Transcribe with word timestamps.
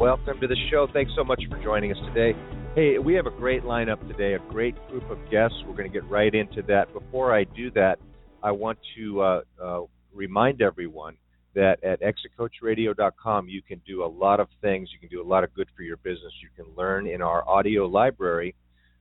Welcome 0.00 0.40
to 0.40 0.48
the 0.48 0.56
show. 0.72 0.88
Thanks 0.92 1.12
so 1.16 1.22
much 1.22 1.40
for 1.48 1.62
joining 1.62 1.92
us 1.92 1.98
today. 2.12 2.36
Hey, 2.74 2.98
we 2.98 3.14
have 3.14 3.26
a 3.26 3.30
great 3.30 3.62
lineup 3.62 4.00
today, 4.08 4.34
a 4.34 4.40
great 4.50 4.74
group 4.88 5.08
of 5.08 5.18
guests. 5.30 5.56
We're 5.64 5.76
going 5.76 5.88
to 5.90 6.00
get 6.00 6.08
right 6.10 6.34
into 6.34 6.62
that. 6.62 6.92
Before 6.92 7.32
I 7.32 7.44
do 7.44 7.70
that, 7.72 8.00
I 8.42 8.50
want 8.50 8.78
to 8.96 9.20
uh, 9.20 9.40
uh, 9.62 9.80
remind 10.12 10.62
everyone 10.62 11.16
that 11.54 11.82
at 11.84 12.00
exitcoachradio.com 12.00 13.48
you 13.48 13.62
can 13.62 13.80
do 13.86 14.04
a 14.04 14.06
lot 14.06 14.40
of 14.40 14.48
things. 14.62 14.88
You 14.92 14.98
can 14.98 15.08
do 15.08 15.22
a 15.22 15.28
lot 15.28 15.44
of 15.44 15.54
good 15.54 15.68
for 15.76 15.82
your 15.82 15.98
business. 15.98 16.32
You 16.42 16.48
can 16.56 16.74
learn 16.76 17.06
in 17.06 17.22
our 17.22 17.48
audio 17.48 17.86
library 17.86 18.56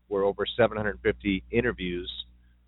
where 0.09 0.25
over 0.25 0.45
750 0.55 1.43
interviews 1.49 2.11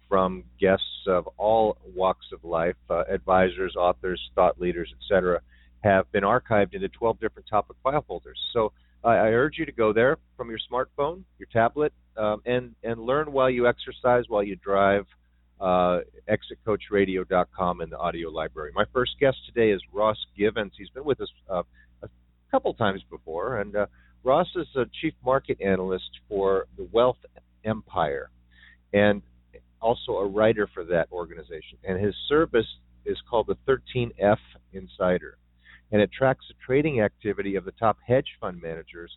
from 0.07 0.43
guests 0.59 1.05
of 1.07 1.29
all 1.37 1.77
walks 1.95 2.25
of 2.33 2.43
life, 2.43 2.75
uh, 2.89 3.03
advisors, 3.07 3.75
authors, 3.75 4.19
thought 4.33 4.59
leaders, 4.59 4.91
etc 4.99 5.41
have 5.83 6.11
been 6.11 6.23
archived 6.23 6.73
into 6.73 6.89
12 6.89 7.19
different 7.19 7.47
topic 7.49 7.77
file 7.83 8.03
folders. 8.07 8.39
So 8.53 8.71
I 9.03 9.29
urge 9.29 9.57
you 9.57 9.65
to 9.65 9.71
go 9.71 9.93
there 9.93 10.17
from 10.35 10.49
your 10.49 10.59
smartphone, 10.71 11.23
your 11.37 11.47
tablet, 11.53 11.93
um, 12.17 12.41
and 12.45 12.75
and 12.83 12.99
learn 12.99 13.31
while 13.31 13.49
you 13.49 13.67
exercise, 13.67 14.25
while 14.27 14.43
you 14.43 14.55
drive. 14.57 15.05
Uh, 15.61 15.99
exitcoachradio.com 16.29 17.81
and 17.81 17.91
the 17.91 17.97
audio 17.97 18.29
library. 18.29 18.71
My 18.73 18.85
first 18.93 19.11
guest 19.19 19.35
today 19.45 19.71
is 19.71 19.81
Ross 19.91 20.15
Givens. 20.37 20.71
He's 20.77 20.87
been 20.87 21.03
with 21.03 21.19
us 21.19 21.27
uh, 21.49 21.63
a 22.01 22.07
couple 22.49 22.73
times 22.75 23.01
before, 23.09 23.57
and 23.57 23.75
uh, 23.75 23.87
Ross 24.23 24.47
is 24.55 24.67
a 24.77 24.85
chief 25.01 25.13
market 25.21 25.59
analyst 25.59 26.09
for 26.29 26.67
the 26.77 26.87
Wealth 26.93 27.17
Empire, 27.65 28.29
and 28.93 29.21
also 29.81 30.13
a 30.13 30.27
writer 30.27 30.65
for 30.73 30.85
that 30.85 31.09
organization. 31.11 31.77
And 31.83 32.01
his 32.01 32.15
service 32.29 32.77
is 33.05 33.17
called 33.29 33.47
the 33.47 33.57
13F 33.67 34.37
Insider 34.71 35.37
and 35.91 36.01
it 36.01 36.11
tracks 36.11 36.45
the 36.47 36.55
trading 36.65 37.01
activity 37.01 37.55
of 37.55 37.65
the 37.65 37.71
top 37.71 37.97
hedge 38.05 38.27
fund 38.39 38.61
managers 38.61 39.11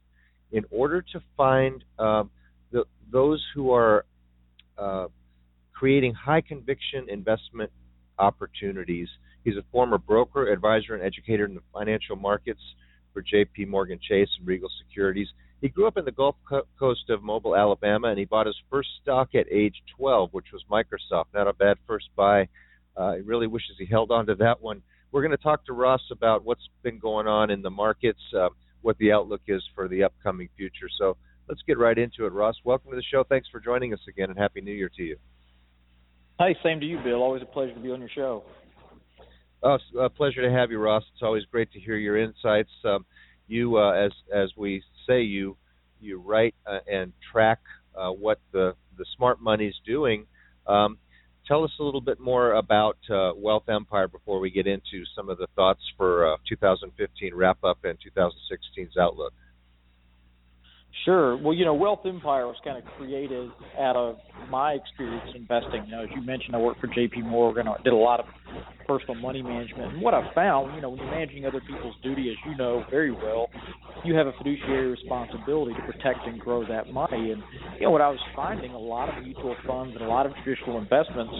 in 0.52 0.64
order 0.70 1.02
to 1.02 1.20
find 1.36 1.84
um, 1.98 2.30
the, 2.70 2.84
those 3.10 3.42
who 3.54 3.72
are 3.72 4.04
uh, 4.78 5.06
creating 5.72 6.14
high 6.14 6.40
conviction 6.40 7.08
investment 7.08 7.70
opportunities. 8.18 9.08
He's 9.44 9.56
a 9.56 9.64
former 9.72 9.98
broker, 9.98 10.50
advisor, 10.50 10.94
and 10.94 11.02
educator 11.02 11.44
in 11.44 11.54
the 11.54 11.62
financial 11.72 12.16
markets 12.16 12.60
for 13.12 13.22
J.P. 13.22 13.66
Morgan 13.66 13.98
Chase 14.00 14.28
and 14.38 14.46
Regal 14.46 14.70
Securities. 14.86 15.28
He 15.60 15.68
grew 15.68 15.86
up 15.86 15.96
in 15.96 16.04
the 16.04 16.12
Gulf 16.12 16.36
Coast 16.78 17.10
of 17.10 17.22
Mobile, 17.22 17.54
Alabama, 17.54 18.08
and 18.08 18.18
he 18.18 18.24
bought 18.24 18.46
his 18.46 18.56
first 18.70 18.88
stock 19.00 19.34
at 19.34 19.46
age 19.50 19.76
12, 19.96 20.30
which 20.32 20.46
was 20.52 20.64
Microsoft. 20.70 21.26
Not 21.34 21.46
a 21.46 21.52
bad 21.52 21.76
first 21.86 22.08
buy. 22.16 22.48
Uh, 22.96 23.14
he 23.14 23.20
really 23.20 23.46
wishes 23.46 23.76
he 23.78 23.86
held 23.86 24.10
on 24.10 24.26
to 24.26 24.34
that 24.36 24.60
one 24.60 24.82
we're 25.12 25.20
going 25.20 25.36
to 25.36 25.42
talk 25.42 25.64
to 25.66 25.72
Ross 25.74 26.00
about 26.10 26.44
what's 26.44 26.68
been 26.82 26.98
going 26.98 27.26
on 27.26 27.50
in 27.50 27.62
the 27.62 27.70
markets, 27.70 28.20
uh, 28.36 28.48
what 28.80 28.96
the 28.98 29.12
outlook 29.12 29.42
is 29.46 29.62
for 29.74 29.86
the 29.86 30.02
upcoming 30.02 30.48
future. 30.56 30.88
So 30.98 31.16
let's 31.48 31.60
get 31.66 31.78
right 31.78 31.96
into 31.96 32.24
it. 32.26 32.32
Ross, 32.32 32.56
welcome 32.64 32.90
to 32.90 32.96
the 32.96 33.02
show. 33.02 33.22
Thanks 33.28 33.46
for 33.52 33.60
joining 33.60 33.92
us 33.92 34.00
again, 34.08 34.30
and 34.30 34.38
Happy 34.38 34.62
New 34.62 34.72
Year 34.72 34.90
to 34.96 35.02
you. 35.02 35.16
Hey, 36.38 36.56
same 36.64 36.80
to 36.80 36.86
you, 36.86 36.98
Bill. 37.04 37.22
Always 37.22 37.42
a 37.42 37.46
pleasure 37.46 37.74
to 37.74 37.80
be 37.80 37.90
on 37.90 38.00
your 38.00 38.08
show. 38.14 38.42
Oh, 39.62 39.78
a 40.00 40.08
pleasure 40.08 40.42
to 40.42 40.50
have 40.50 40.70
you, 40.72 40.78
Ross. 40.78 41.04
It's 41.12 41.22
always 41.22 41.44
great 41.44 41.70
to 41.72 41.78
hear 41.78 41.96
your 41.96 42.16
insights. 42.16 42.70
Um, 42.84 43.04
you, 43.46 43.76
uh, 43.76 43.92
as 43.92 44.10
as 44.34 44.50
we 44.56 44.82
say, 45.06 45.22
you 45.22 45.56
you 46.00 46.20
write 46.20 46.54
uh, 46.66 46.78
and 46.90 47.12
track 47.30 47.60
uh, 47.94 48.10
what 48.10 48.40
the 48.52 48.74
the 48.98 49.04
smart 49.16 49.40
money's 49.40 49.74
doing. 49.86 50.26
Um, 50.66 50.98
tell 51.46 51.64
us 51.64 51.70
a 51.80 51.82
little 51.82 52.00
bit 52.00 52.20
more 52.20 52.54
about 52.54 52.98
uh, 53.10 53.32
Wealth 53.36 53.68
Empire 53.68 54.08
before 54.08 54.40
we 54.40 54.50
get 54.50 54.66
into 54.66 55.04
some 55.16 55.28
of 55.28 55.38
the 55.38 55.46
thoughts 55.56 55.80
for 55.96 56.34
uh, 56.34 56.36
2015 56.48 57.34
wrap 57.34 57.58
up 57.64 57.78
and 57.84 57.98
2016's 57.98 58.96
outlook. 58.96 59.32
Sure. 61.04 61.36
Well, 61.36 61.54
you 61.54 61.64
know, 61.64 61.74
Wealth 61.74 62.00
Empire 62.04 62.46
was 62.46 62.56
kind 62.62 62.78
of 62.78 62.84
created 62.96 63.50
out 63.78 63.96
of 63.96 64.16
my 64.50 64.72
experience 64.72 65.30
investing. 65.34 65.84
You 65.86 65.92
know, 65.92 66.02
as 66.04 66.10
you 66.14 66.22
mentioned, 66.22 66.54
I 66.54 66.58
worked 66.58 66.80
for 66.80 66.86
J.P. 66.86 67.22
Morgan. 67.22 67.66
I 67.66 67.76
did 67.82 67.92
a 67.92 67.96
lot 67.96 68.20
of 68.20 68.26
personal 68.86 69.16
money 69.16 69.42
management. 69.42 69.94
And 69.94 70.02
what 70.02 70.14
I 70.14 70.32
found, 70.34 70.74
you 70.76 70.82
know, 70.82 70.90
when 70.90 71.00
you're 71.00 71.10
managing 71.10 71.46
other 71.46 71.60
people's 71.60 71.96
duty, 72.02 72.30
as 72.30 72.36
you 72.46 72.56
know 72.56 72.84
very 72.90 73.10
well, 73.10 73.48
you 74.04 74.14
have 74.14 74.26
a 74.26 74.32
fiduciary 74.38 74.88
responsibility 74.88 75.74
to 75.74 75.80
protect 75.92 76.26
and 76.26 76.40
grow 76.40 76.66
that 76.66 76.92
money. 76.92 77.32
And 77.32 77.42
you 77.78 77.86
know, 77.86 77.90
what 77.90 78.00
I 78.00 78.08
was 78.08 78.20
finding, 78.34 78.72
a 78.72 78.78
lot 78.78 79.08
of 79.08 79.22
mutual 79.22 79.56
funds 79.66 79.94
and 79.94 80.04
a 80.04 80.08
lot 80.08 80.26
of 80.26 80.32
traditional 80.42 80.78
investments 80.78 81.34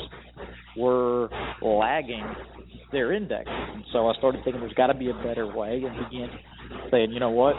were 0.76 1.28
lagging 1.60 2.24
their 2.92 3.12
indexes. 3.12 3.52
And 3.52 3.84
so 3.92 4.08
I 4.08 4.14
started 4.14 4.42
thinking 4.44 4.60
there's 4.60 4.74
got 4.74 4.88
to 4.88 4.94
be 4.94 5.10
a 5.10 5.14
better 5.14 5.46
way, 5.46 5.82
and 5.84 6.10
began 6.10 6.28
saying, 6.90 7.12
you 7.12 7.20
know 7.20 7.30
what, 7.30 7.54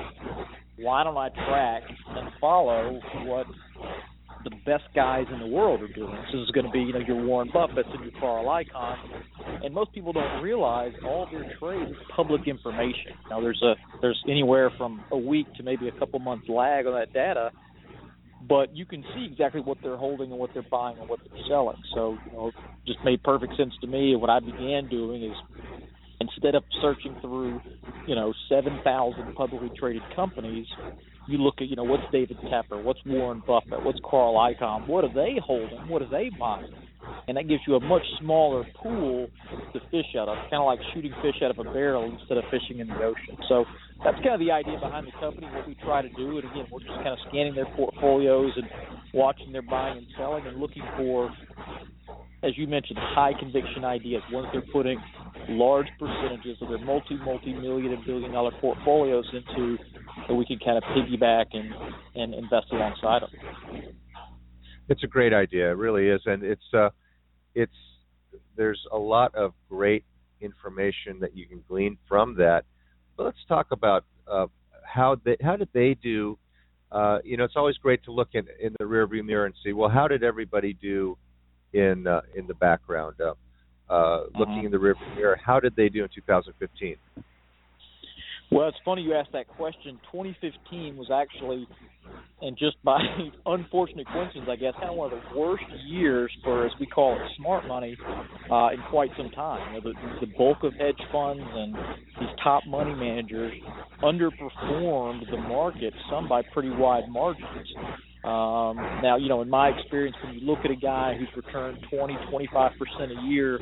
why 0.77 1.03
don't 1.03 1.17
I 1.17 1.29
track 1.29 1.83
and 2.09 2.29
follow 2.39 2.99
what 3.25 3.47
the 4.43 4.51
best 4.65 4.83
guys 4.95 5.25
in 5.31 5.39
the 5.39 5.47
world 5.47 5.81
are 5.81 5.93
doing? 5.93 6.15
This 6.31 6.41
is 6.41 6.51
going 6.51 6.65
to 6.65 6.71
be, 6.71 6.79
you 6.79 6.93
know, 6.93 6.99
your 6.99 7.23
Warren 7.23 7.49
Buffett's 7.53 7.89
and 7.91 8.03
your 8.03 8.19
Carl 8.19 8.45
Icahn, 8.45 8.97
and 9.63 9.73
most 9.73 9.93
people 9.93 10.13
don't 10.13 10.43
realize 10.43 10.91
all 11.05 11.27
their 11.31 11.55
trades 11.59 11.91
is 11.91 11.97
public 12.15 12.47
information. 12.47 13.13
Now, 13.29 13.41
there's 13.41 13.61
a 13.63 13.75
there's 14.01 14.21
anywhere 14.29 14.71
from 14.77 15.03
a 15.11 15.17
week 15.17 15.47
to 15.57 15.63
maybe 15.63 15.87
a 15.87 15.91
couple 15.99 16.19
months 16.19 16.47
lag 16.49 16.85
on 16.85 16.93
that 16.93 17.13
data, 17.13 17.51
but 18.47 18.75
you 18.75 18.85
can 18.85 19.03
see 19.15 19.27
exactly 19.31 19.61
what 19.61 19.77
they're 19.81 19.97
holding 19.97 20.31
and 20.31 20.39
what 20.39 20.49
they're 20.53 20.65
buying 20.69 20.97
and 20.99 21.07
what 21.07 21.19
they're 21.19 21.43
selling. 21.47 21.77
So, 21.95 22.17
you 22.25 22.31
know, 22.33 22.51
just 22.85 22.99
made 23.05 23.23
perfect 23.23 23.55
sense 23.57 23.73
to 23.81 23.87
me. 23.87 24.15
What 24.15 24.29
I 24.29 24.39
began 24.39 24.89
doing 24.89 25.23
is 25.23 25.35
instead 26.19 26.55
of 26.55 26.63
searching 26.81 27.15
through, 27.21 27.61
you 28.07 28.15
know, 28.15 28.33
7,000 28.49 29.35
publicly 29.35 29.71
traded 29.79 30.03
companies, 30.15 30.67
you 31.27 31.37
look 31.37 31.55
at, 31.59 31.69
you 31.69 31.75
know, 31.77 31.83
what's 31.83 32.03
David 32.11 32.37
Tepper, 32.51 32.83
what's 32.83 32.99
Warren 33.05 33.41
Buffett, 33.47 33.83
what's 33.83 33.99
Carl 34.03 34.35
Icahn, 34.35 34.87
what 34.87 35.05
are 35.05 35.13
they 35.13 35.37
holding, 35.41 35.87
what 35.87 36.01
are 36.01 36.09
they 36.09 36.29
buying? 36.37 36.67
And 37.27 37.37
that 37.37 37.47
gives 37.47 37.61
you 37.67 37.75
a 37.75 37.79
much 37.79 38.03
smaller 38.19 38.65
pool 38.81 39.27
to 39.73 39.79
fish 39.91 40.15
out 40.17 40.27
of, 40.27 40.37
kind 40.49 40.61
of 40.61 40.65
like 40.65 40.79
shooting 40.93 41.13
fish 41.21 41.35
out 41.43 41.51
of 41.51 41.59
a 41.59 41.63
barrel 41.63 42.11
instead 42.11 42.37
of 42.37 42.43
fishing 42.51 42.79
in 42.79 42.87
the 42.87 43.01
ocean. 43.03 43.37
So 43.47 43.65
that's 44.03 44.17
kind 44.17 44.33
of 44.35 44.39
the 44.39 44.51
idea 44.51 44.77
behind 44.79 45.07
the 45.07 45.11
company, 45.19 45.47
what 45.47 45.67
we 45.67 45.75
try 45.75 46.01
to 46.01 46.09
do. 46.09 46.37
And 46.37 46.51
again, 46.51 46.67
we're 46.71 46.79
just 46.79 46.95
kind 46.95 47.09
of 47.09 47.19
scanning 47.29 47.55
their 47.55 47.67
portfolios 47.75 48.51
and 48.55 48.67
watching 49.13 49.51
their 49.51 49.61
buying 49.61 49.97
and 49.97 50.07
selling 50.17 50.45
and 50.45 50.59
looking 50.59 50.83
for, 50.97 51.31
as 52.43 52.57
you 52.57 52.67
mentioned, 52.67 52.99
high 52.99 53.31
conviction 53.39 53.85
ideas, 53.85 54.21
ones 54.31 54.47
they're 54.51 54.63
putting 54.73 55.01
large 55.49 55.87
percentages 55.99 56.57
of 56.61 56.69
their 56.69 56.79
multi 56.79 57.17
multi 57.17 57.53
million 57.53 57.93
and 57.93 58.05
billion 58.05 58.31
dollar 58.31 58.51
portfolios 58.61 59.25
into 59.33 59.77
that 60.27 60.35
we 60.35 60.45
can 60.45 60.59
kind 60.59 60.77
of 60.77 60.83
piggyback 60.95 61.45
and 61.53 61.73
and 62.15 62.33
invest 62.33 62.67
alongside 62.71 63.21
them. 63.21 63.93
It's 64.89 65.03
a 65.03 65.07
great 65.07 65.33
idea, 65.33 65.71
it 65.71 65.77
really 65.77 66.09
is, 66.09 66.21
and 66.25 66.43
it's 66.43 66.73
uh, 66.73 66.89
it's 67.55 67.71
there's 68.55 68.81
a 68.91 68.97
lot 68.97 69.33
of 69.35 69.53
great 69.69 70.03
information 70.41 71.19
that 71.19 71.35
you 71.35 71.47
can 71.47 71.63
glean 71.67 71.97
from 72.07 72.35
that. 72.35 72.65
But 73.15 73.23
let's 73.23 73.45
talk 73.47 73.67
about 73.71 74.03
uh, 74.27 74.47
how 74.83 75.17
they 75.23 75.37
how 75.41 75.55
did 75.55 75.69
they 75.73 75.95
do. 75.95 76.37
Uh, 76.91 77.19
you 77.23 77.37
know, 77.37 77.43
it's 77.43 77.55
always 77.55 77.77
great 77.77 78.03
to 78.03 78.11
look 78.11 78.29
in 78.33 78.45
in 78.61 78.75
the 78.77 78.85
rearview 78.85 79.25
mirror 79.25 79.45
and 79.45 79.55
see 79.63 79.73
well, 79.73 79.89
how 79.89 80.07
did 80.07 80.23
everybody 80.23 80.73
do 80.73 81.17
in 81.73 82.05
uh, 82.07 82.21
in 82.35 82.45
the 82.47 82.53
background? 82.55 83.15
Uh, 83.21 83.33
uh, 83.89 84.23
looking 84.37 84.53
uh-huh. 84.53 84.65
in 84.65 84.71
the 84.71 84.77
rearview 84.77 85.15
mirror. 85.15 85.37
How 85.43 85.59
did 85.59 85.75
they 85.75 85.89
do 85.89 86.03
in 86.03 86.09
2015? 86.13 86.95
Well, 88.53 88.67
it's 88.67 88.77
funny 88.85 89.01
you 89.01 89.15
asked 89.15 89.31
that 89.33 89.47
question. 89.47 89.99
2015 90.11 90.95
was 90.95 91.09
actually, 91.11 91.67
and 92.39 92.55
just 92.55 92.75
by 92.83 92.99
unfortunate 93.47 94.05
coincidence, 94.13 94.45
I 94.47 94.57
guess, 94.57 94.73
kind 94.73 94.91
of 94.91 94.95
one 94.95 95.11
of 95.11 95.19
the 95.19 95.39
worst 95.39 95.63
years 95.87 96.31
for, 96.43 96.63
as 96.63 96.71
we 96.79 96.85
call 96.85 97.15
it, 97.15 97.21
smart 97.35 97.67
money 97.67 97.97
uh, 98.51 98.69
in 98.69 98.79
quite 98.91 99.09
some 99.17 99.31
time. 99.31 99.73
You 99.73 99.81
know, 99.81 99.89
the, 99.89 100.27
the 100.27 100.31
bulk 100.37 100.59
of 100.61 100.73
hedge 100.75 101.01
funds 101.11 101.41
and 101.43 101.73
these 102.19 102.29
top 102.43 102.61
money 102.67 102.93
managers 102.93 103.53
underperformed 104.03 105.31
the 105.31 105.37
market, 105.37 105.91
some 106.11 106.29
by 106.29 106.43
pretty 106.53 106.69
wide 106.69 107.09
margins. 107.09 107.67
Um, 108.23 108.77
now, 109.01 109.17
you 109.17 109.29
know, 109.29 109.41
in 109.41 109.49
my 109.49 109.69
experience, 109.69 110.15
when 110.23 110.35
you 110.35 110.41
look 110.41 110.59
at 110.63 110.69
a 110.69 110.75
guy 110.75 111.15
who's 111.17 111.43
returned 111.43 111.79
20, 111.89 112.13
25% 112.31 112.69
a 113.01 113.27
year 113.27 113.59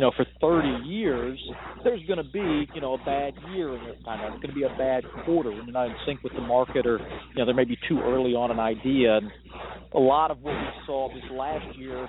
you 0.00 0.06
know, 0.06 0.12
for 0.16 0.24
30 0.40 0.88
years, 0.88 1.38
there's 1.84 2.00
going 2.06 2.16
to 2.16 2.24
be, 2.24 2.66
you 2.74 2.80
know, 2.80 2.94
a 2.94 3.04
bad 3.04 3.34
year 3.52 3.76
in 3.76 3.84
this 3.84 4.02
time. 4.02 4.20
There's 4.20 4.40
going 4.40 4.48
to 4.48 4.54
be 4.54 4.62
a 4.62 4.74
bad 4.78 5.04
quarter 5.26 5.50
when 5.50 5.66
you're 5.66 5.74
not 5.74 5.88
in 5.88 5.94
sync 6.06 6.22
with 6.22 6.32
the 6.32 6.40
market, 6.40 6.86
or 6.86 6.98
you 7.00 7.36
know, 7.36 7.44
there 7.44 7.54
may 7.54 7.66
be 7.66 7.76
too 7.86 8.00
early 8.00 8.30
on 8.30 8.50
an 8.50 8.58
idea. 8.58 9.18
And 9.18 9.30
a 9.92 9.98
lot 9.98 10.30
of 10.30 10.40
what 10.40 10.54
we 10.54 10.68
saw 10.86 11.12
this 11.12 11.22
last 11.30 11.76
year, 11.76 12.08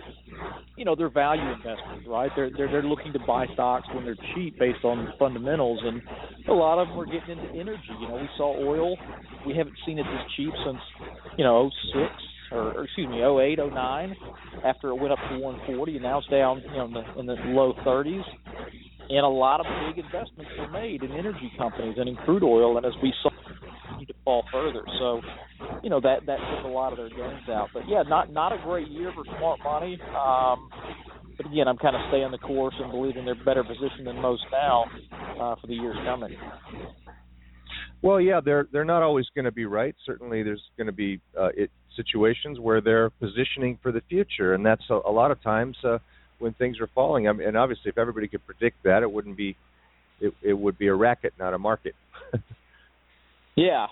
you 0.77 0.85
know, 0.85 0.95
they're 0.95 1.09
value 1.09 1.43
investors, 1.51 2.05
right? 2.07 2.31
They're 2.33 2.49
they're 2.55 2.71
they're 2.71 2.83
looking 2.83 3.11
to 3.11 3.19
buy 3.27 3.45
stocks 3.55 3.89
when 3.93 4.05
they're 4.05 4.15
cheap 4.35 4.57
based 4.57 4.85
on 4.85 5.11
fundamentals, 5.19 5.81
and 5.83 6.01
a 6.47 6.53
lot 6.53 6.81
of 6.81 6.87
them 6.87 6.97
are 6.97 7.05
getting 7.05 7.37
into 7.37 7.59
energy. 7.59 7.91
You 7.99 8.07
know, 8.07 8.15
we 8.15 8.29
saw 8.37 8.55
oil. 8.55 8.95
We 9.45 9.53
haven't 9.53 9.75
seen 9.85 9.99
it 9.99 10.03
this 10.03 10.31
cheap 10.37 10.53
since, 10.65 10.79
you 11.37 11.43
know, 11.43 11.69
06 11.91 12.07
or, 12.51 12.73
or 12.73 12.83
excuse 12.83 13.07
me, 13.09 13.23
08, 13.23 13.59
09, 13.59 14.15
after 14.65 14.89
it 14.89 14.95
went 14.95 15.11
up 15.11 15.19
to 15.29 15.39
140, 15.39 15.93
and 15.93 16.03
now 16.03 16.19
it's 16.19 16.27
down, 16.27 16.61
you 16.61 16.77
know, 16.77 16.85
in 16.85 16.93
the, 16.93 17.19
in 17.19 17.25
the 17.25 17.35
low 17.49 17.73
30s. 17.85 18.23
And 19.09 19.25
a 19.25 19.29
lot 19.29 19.59
of 19.59 19.65
big 19.87 20.03
investments 20.03 20.51
were 20.57 20.69
made 20.69 21.03
in 21.03 21.11
energy 21.11 21.51
companies 21.57 21.95
and 21.97 22.07
in 22.07 22.15
crude 22.17 22.43
oil, 22.43 22.77
and 22.77 22.85
as 22.85 22.93
we 23.03 23.13
saw, 23.21 23.29
need 23.99 24.07
to 24.07 24.13
fall 24.23 24.43
further. 24.51 24.83
So, 24.99 25.21
you 25.83 25.89
know, 25.89 25.99
that 26.01 26.25
that 26.25 26.37
took 26.37 26.65
a 26.65 26.67
lot 26.67 26.93
of 26.93 26.97
their 26.97 27.09
gains 27.09 27.47
out. 27.49 27.69
But 27.73 27.83
yeah, 27.87 28.03
not 28.03 28.31
not 28.31 28.53
a 28.53 28.63
great 28.63 28.87
year 28.87 29.11
for 29.13 29.25
smart 29.37 29.59
money. 29.63 29.99
Um, 30.17 30.69
but 31.37 31.45
again, 31.45 31.67
I'm 31.67 31.77
kind 31.77 31.95
of 31.95 32.01
staying 32.09 32.31
the 32.31 32.37
course 32.37 32.75
and 32.79 32.91
believing 32.91 33.25
they're 33.25 33.43
better 33.43 33.63
positioned 33.63 34.07
than 34.07 34.17
most 34.17 34.43
now 34.51 34.85
uh, 35.39 35.55
for 35.59 35.67
the 35.67 35.73
years 35.73 35.97
coming. 36.05 36.35
Well, 38.01 38.19
yeah, 38.19 38.41
they're 38.43 38.67
they're 38.71 38.85
not 38.85 39.03
always 39.03 39.25
going 39.35 39.45
to 39.45 39.51
be 39.51 39.65
right. 39.65 39.95
Certainly, 40.05 40.43
there's 40.43 40.63
going 40.77 40.87
to 40.87 40.93
be 40.93 41.19
uh, 41.39 41.49
it, 41.55 41.71
situations 41.95 42.59
where 42.59 42.81
they're 42.81 43.09
positioning 43.09 43.77
for 43.81 43.91
the 43.91 44.01
future, 44.09 44.53
and 44.53 44.65
that's 44.65 44.83
a, 44.89 44.99
a 45.05 45.11
lot 45.11 45.31
of 45.31 45.41
times 45.41 45.77
uh, 45.83 45.97
when 46.39 46.53
things 46.53 46.79
are 46.79 46.89
falling. 46.93 47.27
I 47.27 47.33
mean, 47.33 47.47
and 47.47 47.57
obviously, 47.57 47.89
if 47.89 47.97
everybody 47.97 48.27
could 48.27 48.45
predict 48.45 48.83
that, 48.83 49.03
it 49.03 49.11
wouldn't 49.11 49.37
be 49.37 49.55
it, 50.19 50.33
it 50.41 50.53
would 50.53 50.77
be 50.77 50.87
a 50.87 50.93
racket, 50.93 51.33
not 51.39 51.53
a 51.53 51.57
market. 51.57 51.95
yeah, 53.55 53.87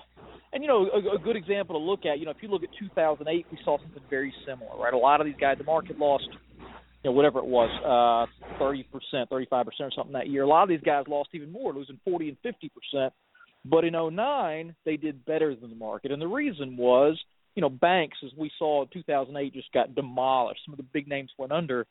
and 0.54 0.64
you 0.64 0.68
know, 0.68 0.90
a, 0.90 1.16
a 1.16 1.20
good 1.20 1.36
example 1.36 1.80
to 1.80 1.84
look 1.84 2.06
at. 2.06 2.20
You 2.20 2.26
know, 2.26 2.32
if 2.32 2.38
you 2.42 2.50
look 2.50 2.64
at 2.64 2.70
2008, 2.80 3.46
we 3.52 3.58
saw 3.64 3.78
something 3.78 4.04
very 4.10 4.34
similar, 4.46 4.78
right? 4.78 4.94
A 4.94 4.98
lot 4.98 5.22
of 5.22 5.28
these 5.28 5.36
guys, 5.40 5.58
the 5.58 5.64
market 5.64 5.98
lost. 5.98 6.28
You 7.02 7.12
know, 7.12 7.16
whatever 7.16 7.40
it 7.40 7.46
was, 7.46 7.70
uh, 7.86 8.62
30%, 8.62 8.84
35% 9.30 9.64
or 9.64 9.72
something 9.96 10.12
that 10.12 10.28
year. 10.28 10.44
A 10.44 10.48
lot 10.48 10.64
of 10.64 10.70
these 10.70 10.82
guys 10.82 11.06
lost 11.08 11.30
even 11.32 11.50
more, 11.50 11.74
losing 11.74 11.98
40 12.04 12.36
and 12.44 12.56
50%. 12.94 13.12
But 13.64 13.86
in 13.86 13.94
09, 13.94 14.76
they 14.84 14.98
did 14.98 15.26
better 15.26 15.56
than 15.56 15.70
the 15.70 15.78
market. 15.78 16.12
And 16.12 16.22
the 16.22 16.28
reason 16.28 16.76
was 16.76 17.18
you 17.56 17.62
know, 17.62 17.70
banks, 17.70 18.18
as 18.24 18.32
we 18.38 18.52
saw 18.58 18.84
in 18.84 18.88
2008, 18.94 19.54
just 19.54 19.72
got 19.74 19.96
demolished. 19.96 20.62
Some 20.66 20.74
of 20.74 20.78
the 20.78 20.86
big 20.94 21.08
names 21.08 21.32
went 21.38 21.52
under, 21.52 21.86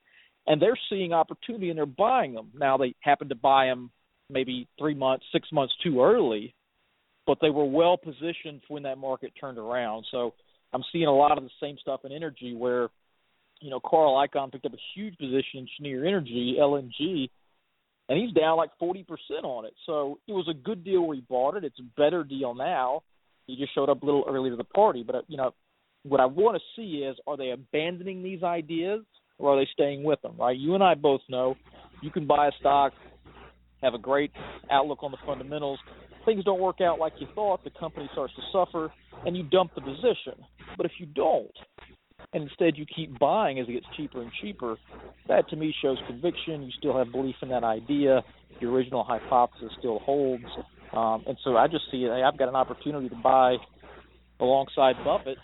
and 0.46 0.60
they're 0.60 0.78
seeing 0.88 1.12
opportunity 1.12 1.68
and 1.70 1.78
they're 1.78 1.86
buying 1.86 2.34
them. 2.34 2.50
Now 2.54 2.76
they 2.76 2.94
happen 3.00 3.28
to 3.28 3.34
buy 3.34 3.66
them 3.66 3.90
maybe 4.30 4.68
three 4.78 4.94
months, 4.94 5.24
six 5.32 5.50
months 5.52 5.74
too 5.82 6.02
early, 6.02 6.54
but 7.26 7.38
they 7.40 7.50
were 7.50 7.64
well 7.64 7.96
positioned 7.96 8.62
when 8.68 8.82
that 8.84 8.98
market 8.98 9.32
turned 9.38 9.58
around. 9.58 10.06
So 10.10 10.34
I'm 10.72 10.84
seeing 10.92 11.06
a 11.06 11.14
lot 11.14 11.38
of 11.38 11.44
the 11.44 11.50
same 11.60 11.76
stuff 11.80 12.00
in 12.04 12.12
energy 12.12 12.54
where, 12.54 12.88
you 13.60 13.70
know, 13.70 13.80
Carl 13.80 14.14
Icahn 14.14 14.52
picked 14.52 14.66
up 14.66 14.72
a 14.72 14.78
huge 14.94 15.16
position 15.18 15.60
in 15.60 15.68
Cheniere 15.76 16.06
Energy, 16.06 16.56
LNG, 16.60 17.28
and 18.08 18.18
he's 18.18 18.32
down 18.32 18.56
like 18.56 18.70
40% 18.80 19.04
on 19.44 19.66
it. 19.66 19.74
So 19.84 20.18
it 20.26 20.32
was 20.32 20.48
a 20.48 20.54
good 20.54 20.84
deal 20.84 21.02
where 21.02 21.16
he 21.16 21.22
bought 21.22 21.56
it. 21.56 21.64
It's 21.64 21.78
a 21.78 22.00
better 22.00 22.24
deal 22.24 22.54
now. 22.54 23.02
He 23.48 23.56
just 23.56 23.74
showed 23.74 23.88
up 23.88 24.02
a 24.02 24.06
little 24.06 24.24
early 24.28 24.50
to 24.50 24.56
the 24.56 24.62
party. 24.62 25.02
But 25.02 25.16
uh, 25.16 25.22
you 25.26 25.36
know, 25.36 25.52
what 26.04 26.20
I 26.20 26.26
want 26.26 26.56
to 26.56 26.80
see 26.80 26.98
is 26.98 27.16
are 27.26 27.36
they 27.36 27.50
abandoning 27.50 28.22
these 28.22 28.44
ideas 28.44 29.00
or 29.38 29.54
are 29.54 29.60
they 29.60 29.68
staying 29.72 30.04
with 30.04 30.22
them? 30.22 30.36
Right? 30.38 30.56
You 30.56 30.74
and 30.74 30.84
I 30.84 30.94
both 30.94 31.22
know 31.28 31.56
you 32.02 32.10
can 32.10 32.26
buy 32.26 32.46
a 32.46 32.52
stock, 32.60 32.92
have 33.82 33.94
a 33.94 33.98
great 33.98 34.30
outlook 34.70 35.02
on 35.02 35.10
the 35.10 35.16
fundamentals. 35.26 35.78
Things 36.24 36.44
don't 36.44 36.60
work 36.60 36.80
out 36.80 36.98
like 36.98 37.14
you 37.18 37.26
thought. 37.34 37.64
The 37.64 37.70
company 37.70 38.08
starts 38.12 38.34
to 38.36 38.42
suffer, 38.52 38.92
and 39.24 39.36
you 39.36 39.44
dump 39.44 39.74
the 39.74 39.80
position. 39.80 40.44
But 40.76 40.84
if 40.84 40.92
you 40.98 41.06
don't, 41.06 41.50
and 42.34 42.42
instead 42.42 42.76
you 42.76 42.84
keep 42.84 43.18
buying 43.18 43.58
as 43.58 43.66
it 43.68 43.72
gets 43.72 43.86
cheaper 43.96 44.20
and 44.20 44.30
cheaper, 44.42 44.76
that 45.28 45.48
to 45.48 45.56
me 45.56 45.74
shows 45.80 45.96
conviction. 46.06 46.62
You 46.62 46.72
still 46.78 46.96
have 46.98 47.10
belief 47.10 47.36
in 47.40 47.48
that 47.48 47.64
idea. 47.64 48.22
The 48.60 48.66
original 48.66 49.04
hypothesis 49.04 49.70
still 49.78 50.00
holds. 50.00 50.44
Um, 50.92 51.24
and 51.26 51.36
so 51.44 51.56
I 51.56 51.66
just 51.66 51.84
see 51.90 52.02
hey, 52.02 52.22
I've 52.22 52.38
got 52.38 52.48
an 52.48 52.56
opportunity 52.56 53.08
to 53.08 53.16
buy 53.16 53.56
alongside 54.40 54.96
Buffett 55.04 55.38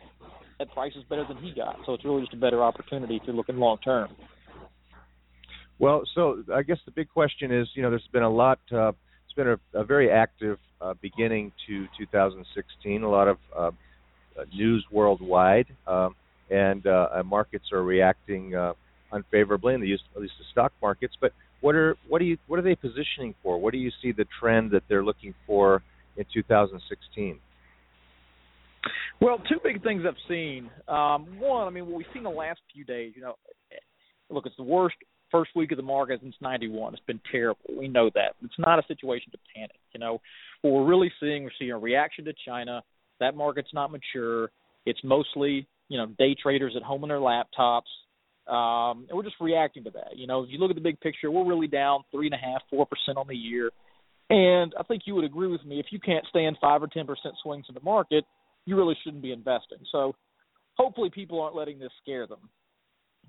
at 0.60 0.72
prices 0.72 1.04
better 1.08 1.24
than 1.26 1.36
he 1.38 1.52
got. 1.52 1.76
So 1.84 1.94
it's 1.94 2.04
really 2.04 2.22
just 2.22 2.34
a 2.34 2.38
better 2.38 2.62
opportunity 2.62 3.16
if 3.16 3.22
you're 3.26 3.36
looking 3.36 3.56
long 3.56 3.78
term. 3.78 4.10
Well, 5.78 6.02
so 6.14 6.42
I 6.54 6.62
guess 6.62 6.78
the 6.84 6.92
big 6.92 7.08
question 7.08 7.52
is, 7.52 7.68
you 7.74 7.82
know, 7.82 7.90
there's 7.90 8.08
been 8.12 8.22
a 8.22 8.30
lot. 8.30 8.60
Uh, 8.72 8.92
it's 9.24 9.34
been 9.34 9.48
a, 9.48 9.58
a 9.74 9.84
very 9.84 10.10
active 10.10 10.58
uh, 10.80 10.94
beginning 11.02 11.52
to 11.66 11.86
2016. 11.98 13.02
A 13.02 13.10
lot 13.10 13.26
of 13.26 13.38
uh, 13.56 13.70
news 14.52 14.84
worldwide, 14.92 15.66
um, 15.86 16.14
and 16.50 16.86
uh, 16.86 17.22
markets 17.24 17.66
are 17.72 17.82
reacting 17.82 18.54
uh, 18.54 18.74
unfavorably, 19.12 19.76
the, 19.76 19.92
at 20.14 20.22
least 20.22 20.34
the 20.38 20.44
stock 20.52 20.72
markets. 20.80 21.14
But 21.20 21.32
what 21.60 21.74
are 21.74 21.96
what 22.08 22.20
are 22.20 22.24
you 22.24 22.36
what 22.46 22.58
are 22.58 22.62
they 22.62 22.74
positioning 22.74 23.34
for? 23.42 23.58
What 23.58 23.72
do 23.72 23.78
you 23.78 23.90
see 24.02 24.12
the 24.12 24.26
trend 24.40 24.70
that 24.72 24.82
they're 24.88 25.04
looking 25.04 25.34
for 25.46 25.82
in 26.16 26.24
2016? 26.32 27.38
Well, 29.20 29.38
two 29.48 29.58
big 29.62 29.82
things 29.82 30.02
I've 30.06 30.14
seen. 30.28 30.70
Um, 30.88 31.38
one, 31.40 31.66
I 31.66 31.70
mean, 31.70 31.86
what 31.86 31.96
we've 31.96 32.06
seen 32.12 32.24
the 32.24 32.30
last 32.30 32.60
few 32.72 32.84
days. 32.84 33.12
You 33.16 33.22
know, 33.22 33.34
look, 34.30 34.46
it's 34.46 34.56
the 34.56 34.62
worst 34.62 34.96
first 35.30 35.52
week 35.56 35.72
of 35.72 35.76
the 35.76 35.82
market 35.82 36.20
since 36.22 36.34
'91. 36.40 36.94
It's 36.94 37.02
been 37.06 37.20
terrible. 37.30 37.60
We 37.76 37.88
know 37.88 38.10
that. 38.14 38.34
It's 38.42 38.58
not 38.58 38.78
a 38.78 38.82
situation 38.86 39.32
to 39.32 39.38
panic. 39.54 39.78
You 39.92 40.00
know, 40.00 40.20
what 40.62 40.72
we're 40.72 40.84
really 40.84 41.12
seeing, 41.20 41.44
we're 41.44 41.50
seeing 41.58 41.70
a 41.70 41.78
reaction 41.78 42.24
to 42.26 42.34
China. 42.46 42.82
That 43.20 43.36
market's 43.36 43.72
not 43.72 43.90
mature. 43.90 44.50
It's 44.86 45.00
mostly 45.02 45.66
you 45.88 45.98
know 45.98 46.06
day 46.18 46.34
traders 46.40 46.74
at 46.76 46.82
home 46.82 47.02
on 47.04 47.08
their 47.08 47.18
laptops 47.18 47.82
um, 48.46 49.06
and 49.08 49.16
we're 49.16 49.22
just 49.22 49.40
reacting 49.40 49.84
to 49.84 49.90
that. 49.90 50.16
You 50.16 50.26
know, 50.26 50.42
if 50.42 50.50
you 50.50 50.58
look 50.58 50.70
at 50.70 50.76
the 50.76 50.82
big 50.82 51.00
picture, 51.00 51.30
we're 51.30 51.46
really 51.46 51.66
down 51.66 52.00
three 52.10 52.26
and 52.26 52.34
a 52.34 52.38
half, 52.38 52.62
four 52.70 52.86
percent 52.86 53.18
on 53.18 53.26
the 53.26 53.36
year. 53.36 53.70
And 54.30 54.74
I 54.78 54.82
think 54.82 55.02
you 55.06 55.14
would 55.14 55.24
agree 55.24 55.48
with 55.48 55.64
me 55.64 55.80
if 55.80 55.86
you 55.90 55.98
can't 55.98 56.24
stand 56.28 56.56
five 56.60 56.82
or 56.82 56.88
ten 56.88 57.06
percent 57.06 57.34
swings 57.42 57.66
in 57.68 57.74
the 57.74 57.80
market, 57.80 58.24
you 58.66 58.76
really 58.76 58.96
shouldn't 59.02 59.22
be 59.22 59.32
investing. 59.32 59.78
So 59.92 60.14
hopefully 60.74 61.10
people 61.10 61.40
aren't 61.40 61.56
letting 61.56 61.78
this 61.78 61.92
scare 62.02 62.26
them. 62.26 62.48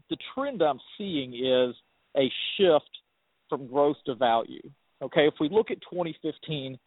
The 0.10 0.18
trend 0.34 0.62
I'm 0.62 0.80
seeing 0.98 1.34
is 1.34 1.76
a 2.18 2.32
shift 2.58 2.90
from 3.50 3.68
growth 3.68 3.98
to 4.06 4.16
value. 4.16 4.62
Okay, 5.02 5.28
if 5.28 5.34
we 5.40 5.50
look 5.50 5.72
at 5.72 5.78
2015, 5.92 6.78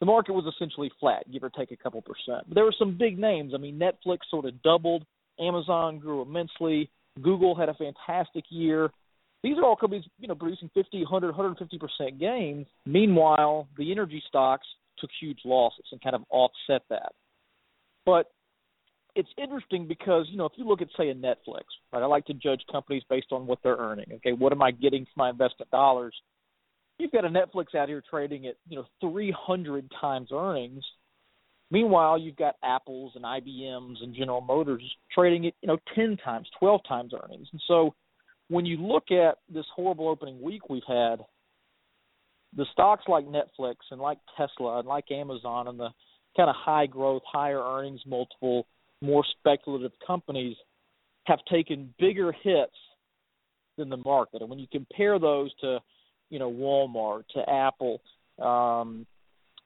the 0.00 0.06
market 0.06 0.32
was 0.32 0.52
essentially 0.54 0.90
flat, 1.00 1.30
give 1.32 1.42
or 1.42 1.50
take 1.50 1.70
a 1.70 1.76
couple 1.76 2.02
percent. 2.02 2.44
But 2.48 2.54
there 2.54 2.64
were 2.64 2.74
some 2.78 2.98
big 2.98 3.18
names. 3.18 3.52
I 3.54 3.58
mean, 3.58 3.78
Netflix 3.78 4.18
sort 4.30 4.44
of 4.44 4.62
doubled, 4.62 5.04
Amazon 5.38 5.98
grew 5.98 6.22
immensely, 6.22 6.90
Google 7.20 7.54
had 7.54 7.68
a 7.68 7.74
fantastic 7.74 8.44
year. 8.48 8.90
These 9.42 9.58
are 9.58 9.64
all 9.64 9.76
companies, 9.76 10.04
you 10.18 10.28
know, 10.28 10.34
producing 10.34 10.70
50, 10.72 11.02
100, 11.02 11.34
150% 11.34 12.20
gains. 12.20 12.66
Meanwhile, 12.86 13.68
the 13.76 13.90
energy 13.90 14.22
stocks 14.28 14.66
took 14.98 15.10
huge 15.20 15.40
losses 15.44 15.84
and 15.90 16.00
kind 16.00 16.14
of 16.14 16.22
offset 16.30 16.82
that. 16.90 17.12
But 18.06 18.30
it's 19.14 19.28
interesting 19.36 19.86
because, 19.86 20.26
you 20.30 20.38
know, 20.38 20.46
if 20.46 20.52
you 20.56 20.66
look 20.66 20.80
at, 20.80 20.88
say, 20.96 21.10
a 21.10 21.14
Netflix, 21.14 21.64
right, 21.92 22.02
I 22.02 22.06
like 22.06 22.24
to 22.26 22.34
judge 22.34 22.62
companies 22.70 23.02
based 23.10 23.32
on 23.32 23.46
what 23.46 23.58
they're 23.62 23.76
earning. 23.76 24.06
Okay, 24.14 24.32
what 24.32 24.52
am 24.52 24.62
I 24.62 24.70
getting 24.70 25.04
for 25.04 25.12
my 25.16 25.30
investment 25.30 25.70
dollars? 25.70 26.14
You've 26.98 27.12
got 27.12 27.24
a 27.24 27.28
Netflix 27.28 27.74
out 27.74 27.88
here 27.88 28.02
trading 28.08 28.46
at, 28.46 28.54
you 28.68 28.76
know, 28.76 28.86
300 29.00 29.90
times 30.00 30.28
earnings 30.32 30.84
Meanwhile, 31.72 32.18
you've 32.18 32.36
got 32.36 32.56
Apple's 32.62 33.12
and 33.14 33.24
IBM's 33.24 34.02
and 34.02 34.14
General 34.14 34.42
Motors 34.42 34.84
trading 35.10 35.46
at 35.46 35.54
you 35.62 35.68
know 35.68 35.78
ten 35.94 36.18
times, 36.22 36.46
twelve 36.60 36.82
times 36.86 37.14
earnings. 37.14 37.48
And 37.50 37.62
so, 37.66 37.94
when 38.48 38.66
you 38.66 38.76
look 38.76 39.10
at 39.10 39.38
this 39.52 39.64
horrible 39.74 40.08
opening 40.08 40.42
week 40.42 40.68
we've 40.68 40.82
had, 40.86 41.20
the 42.54 42.66
stocks 42.72 43.04
like 43.08 43.24
Netflix 43.24 43.76
and 43.90 44.02
like 44.02 44.18
Tesla 44.36 44.80
and 44.80 44.86
like 44.86 45.10
Amazon 45.10 45.66
and 45.68 45.80
the 45.80 45.88
kind 46.36 46.50
of 46.50 46.56
high 46.56 46.84
growth, 46.84 47.22
higher 47.24 47.62
earnings 47.62 48.02
multiple, 48.06 48.66
more 49.00 49.24
speculative 49.38 49.92
companies 50.06 50.56
have 51.24 51.38
taken 51.50 51.94
bigger 51.98 52.32
hits 52.32 52.76
than 53.78 53.88
the 53.88 53.96
market. 53.96 54.42
And 54.42 54.50
when 54.50 54.58
you 54.58 54.66
compare 54.70 55.18
those 55.18 55.50
to, 55.62 55.78
you 56.28 56.38
know, 56.38 56.52
Walmart, 56.52 57.22
to 57.34 57.48
Apple, 57.48 58.02
um, 58.38 59.06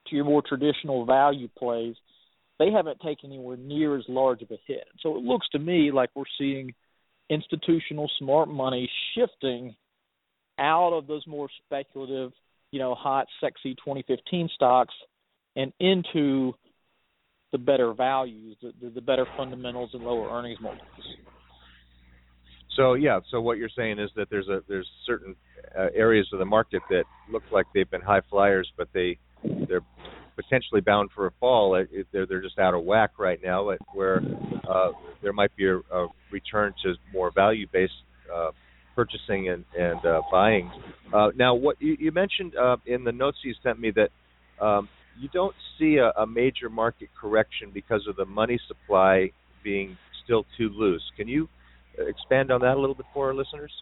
to 0.08 0.16
your 0.16 0.24
more 0.24 0.42
traditional 0.42 1.04
value 1.04 1.48
plays, 1.58 1.94
they 2.58 2.70
haven't 2.70 3.00
taken 3.00 3.30
anywhere 3.30 3.56
near 3.56 3.96
as 3.96 4.04
large 4.08 4.42
of 4.42 4.50
a 4.50 4.56
hit. 4.66 4.84
So 5.00 5.16
it 5.16 5.22
looks 5.22 5.48
to 5.50 5.58
me 5.58 5.90
like 5.92 6.10
we're 6.14 6.24
seeing 6.38 6.74
institutional 7.28 8.10
smart 8.18 8.48
money 8.48 8.90
shifting 9.14 9.74
out 10.58 10.92
of 10.92 11.06
those 11.06 11.26
more 11.26 11.48
speculative, 11.64 12.32
you 12.70 12.78
know, 12.78 12.94
hot, 12.94 13.26
sexy 13.40 13.74
2015 13.74 14.48
stocks 14.54 14.94
and 15.54 15.72
into 15.80 16.52
the 17.52 17.58
better 17.58 17.92
values, 17.92 18.56
the, 18.62 18.90
the, 18.90 19.00
better 19.00 19.26
fundamentals 19.36 19.90
and 19.92 20.02
lower 20.02 20.30
earnings 20.30 20.58
multiples. 20.60 21.04
So 22.76 22.94
yeah, 22.94 23.20
so 23.30 23.40
what 23.40 23.56
you're 23.56 23.70
saying 23.74 23.98
is 23.98 24.10
that 24.16 24.28
there's 24.30 24.48
a 24.48 24.60
there's 24.68 24.88
certain 25.06 25.34
uh, 25.78 25.86
areas 25.94 26.28
of 26.32 26.38
the 26.38 26.44
market 26.44 26.82
that 26.90 27.04
look 27.32 27.42
like 27.50 27.64
they've 27.72 27.90
been 27.90 28.02
high 28.02 28.20
flyers, 28.28 28.70
but 28.76 28.88
they 28.92 29.18
they're 29.42 29.82
potentially 30.36 30.80
bound 30.80 31.10
for 31.14 31.26
a 31.26 31.30
fall. 31.40 31.72
They're 32.12 32.26
they're 32.26 32.42
just 32.42 32.58
out 32.58 32.74
of 32.74 32.84
whack 32.84 33.12
right 33.18 33.40
now, 33.42 33.70
where 33.94 34.20
uh, 34.68 34.90
there 35.22 35.32
might 35.32 35.54
be 35.56 35.66
a, 35.66 35.76
a 35.76 36.08
return 36.30 36.74
to 36.84 36.94
more 37.12 37.30
value 37.34 37.66
based 37.72 37.92
uh, 38.32 38.50
purchasing 38.94 39.48
and 39.48 39.64
and 39.78 40.04
uh, 40.04 40.22
buying. 40.30 40.70
Uh, 41.12 41.28
now, 41.36 41.54
what 41.54 41.80
you, 41.80 41.96
you 41.98 42.12
mentioned 42.12 42.54
uh, 42.56 42.76
in 42.86 43.04
the 43.04 43.12
notes 43.12 43.38
you 43.42 43.54
sent 43.62 43.80
me 43.80 43.92
that 43.92 44.64
um, 44.64 44.88
you 45.18 45.28
don't 45.32 45.54
see 45.78 45.96
a, 45.96 46.10
a 46.20 46.26
major 46.26 46.68
market 46.68 47.08
correction 47.18 47.70
because 47.72 48.06
of 48.08 48.16
the 48.16 48.24
money 48.24 48.58
supply 48.68 49.30
being 49.64 49.96
still 50.24 50.44
too 50.58 50.70
loose. 50.70 51.02
Can 51.16 51.28
you 51.28 51.48
expand 51.98 52.50
on 52.50 52.60
that 52.60 52.76
a 52.76 52.80
little 52.80 52.94
bit 52.94 53.06
for 53.14 53.28
our 53.28 53.34
listeners? 53.34 53.72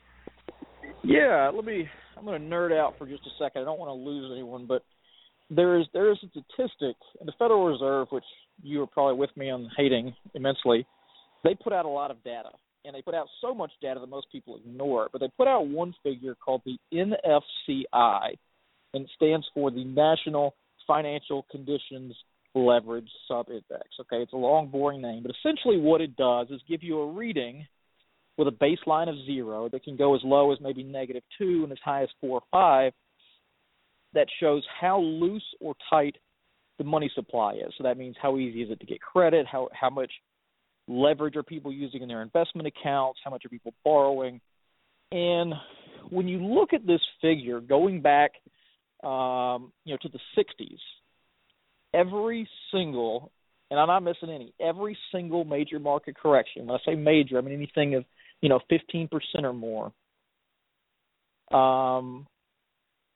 Yeah, 1.02 1.50
let 1.54 1.64
me. 1.64 1.88
I'm 2.16 2.25
going 2.25 2.40
to 2.40 2.49
nerd 2.49 2.73
out 2.73 2.94
for 2.96 3.06
just 3.06 3.23
a 3.26 3.30
second. 3.42 3.62
I 3.62 3.64
don't 3.64 3.78
want 3.78 3.90
to 3.90 4.11
lose 4.11 4.30
anyone, 4.32 4.66
but 4.66 4.84
there 5.51 5.79
is 5.79 5.87
there 5.93 6.11
is 6.11 6.19
a 6.23 6.29
statistic 6.29 6.97
in 7.21 7.27
the 7.27 7.33
Federal 7.39 7.67
Reserve, 7.67 8.09
which 8.11 8.25
you 8.63 8.83
are 8.83 8.87
probably 8.87 9.19
with 9.19 9.37
me 9.37 9.51
on 9.51 9.71
hating 9.77 10.15
immensely. 10.35 10.87
They 11.43 11.55
put 11.55 11.73
out 11.73 11.85
a 11.85 11.89
lot 11.89 12.11
of 12.11 12.23
data, 12.25 12.51
and 12.85 12.95
they 12.95 13.03
put 13.03 13.15
out 13.15 13.27
so 13.41 13.55
much 13.55 13.71
data 13.83 14.01
that 14.01 14.09
most 14.09 14.27
people 14.33 14.57
ignore 14.57 15.07
it. 15.07 15.13
But 15.13 15.21
they 15.21 15.29
put 15.37 15.49
out 15.49 15.67
one 15.67 15.95
figure 16.03 16.35
called 16.35 16.63
the 16.65 16.79
NFCI, 16.93 18.37
and 18.95 19.05
it 19.05 19.11
stands 19.15 19.47
for 19.55 19.71
the 19.71 19.85
National 19.85 20.55
Financial 20.87 21.47
Conditions 21.51 22.15
Leverage 22.55 23.09
Subindex. 23.31 24.01
Okay, 24.01 24.23
it's 24.23 24.33
a 24.33 24.37
long, 24.37 24.69
boring 24.69 25.03
name, 25.03 25.23
but 25.23 25.35
essentially 25.39 25.79
what 25.79 26.01
it 26.01 26.17
does 26.17 26.49
is 26.51 26.61
give 26.69 26.83
you 26.83 27.01
a 27.01 27.13
reading 27.13 27.67
with 28.37 28.49
a 28.49 28.51
baseline 28.51 29.09
of 29.09 29.15
zero 29.27 29.69
that 29.69 29.85
can 29.85 29.97
go 29.97 30.15
as 30.15 30.21
low 30.25 30.53
as 30.53 30.59
maybe 30.61 30.83
negative 30.83 31.23
two 31.39 31.63
and 31.63 31.73
as 31.73 31.79
high 31.85 32.03
as 32.03 32.09
four 32.21 32.41
or 32.41 32.43
five 32.51 32.93
that 34.14 34.28
shows 34.40 34.64
how 34.80 35.00
loose 35.00 35.44
or 35.61 35.75
tight 35.90 36.16
the 36.78 36.85
money 36.85 37.11
supply 37.14 37.54
is. 37.54 37.73
So 37.76 37.85
that 37.85 37.99
means 37.99 38.16
how 38.21 38.38
easy 38.38 38.62
is 38.62 38.71
it 38.71 38.80
to 38.80 38.87
get 38.87 39.00
credit, 39.00 39.47
how 39.47 39.68
how 39.73 39.90
much 39.90 40.11
leverage 40.88 41.37
are 41.37 41.42
people 41.42 41.73
using 41.73 42.02
in 42.02 42.09
their 42.09 42.23
investment 42.23 42.68
accounts, 42.68 43.21
how 43.25 43.30
much 43.30 43.44
are 43.44 43.49
people 43.49 43.75
borrowing. 43.85 44.40
And 45.12 45.54
when 46.11 46.28
you 46.28 46.38
look 46.38 46.73
at 46.73 46.87
this 46.87 47.00
figure 47.21 47.61
going 47.61 48.02
back 48.02 48.33
um, 49.02 49.73
you 49.85 49.92
know 49.92 49.99
to 50.02 50.09
the 50.09 50.21
60s, 50.37 50.78
every 51.92 52.49
single 52.73 53.30
and 53.71 53.80
I'm 53.80 53.88
not 53.88 54.04
missing 54.04 54.30
any, 54.30 54.54
every 54.61 54.97
single 55.12 55.44
major 55.44 55.78
market 55.78 56.16
correction, 56.16 56.66
when 56.66 56.78
I 56.78 56.85
say 56.85 56.94
major, 56.94 57.38
I 57.38 57.40
mean 57.40 57.54
anything 57.54 57.94
of, 57.94 58.04
you 58.40 58.49
know, 58.49 58.61
15% 58.71 59.09
or 59.42 59.52
more, 59.52 59.92
um, 61.50 62.26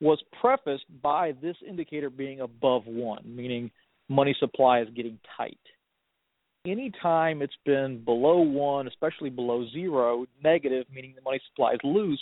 was 0.00 0.23
prefaced 0.40 0.85
by 1.02 1.33
this 1.43 1.57
indicator 1.67 2.11
being 2.11 2.40
above 2.40 2.87
one, 2.87 3.23
meaning 3.25 3.71
money 4.09 4.35
supply 4.38 4.81
is 4.81 4.88
getting 4.95 5.19
tight. 5.37 5.59
Anytime 6.67 7.43
it's 7.43 7.57
been 7.64 8.02
below 8.05 8.38
one, 8.40 8.87
especially 8.87 9.31
below 9.31 9.67
zero, 9.73 10.26
negative, 10.43 10.87
meaning 10.95 11.14
the 11.17 11.23
money 11.23 11.40
supply 11.50 11.73
is 11.73 11.81
loose, 11.83 12.21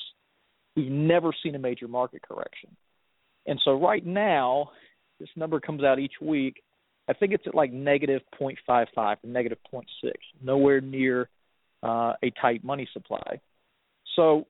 we've 0.75 0.91
never 0.91 1.33
seen 1.43 1.55
a 1.55 1.59
major 1.59 1.89
market 1.89 2.23
correction. 2.23 2.71
And 3.47 3.61
so 3.65 3.73
right 3.79 4.05
now, 4.05 4.71
this 5.19 5.29
number 5.37 5.61
comes 5.61 5.83
out 5.83 5.99
each 5.99 6.15
week. 6.21 6.63
I 7.09 7.13
think 7.13 7.33
it's 7.33 7.47
at 7.47 7.55
like 7.55 7.73
negative 7.73 8.23
0.55 8.41 8.87
or 8.97 9.17
negative 9.25 9.59
0.6, 9.73 9.85
nowhere 10.43 10.81
near 10.81 11.29
uh, 11.83 12.15
a 12.23 12.31
tight 12.41 12.65
money 12.65 12.89
supply. 12.93 13.41
So 14.17 14.47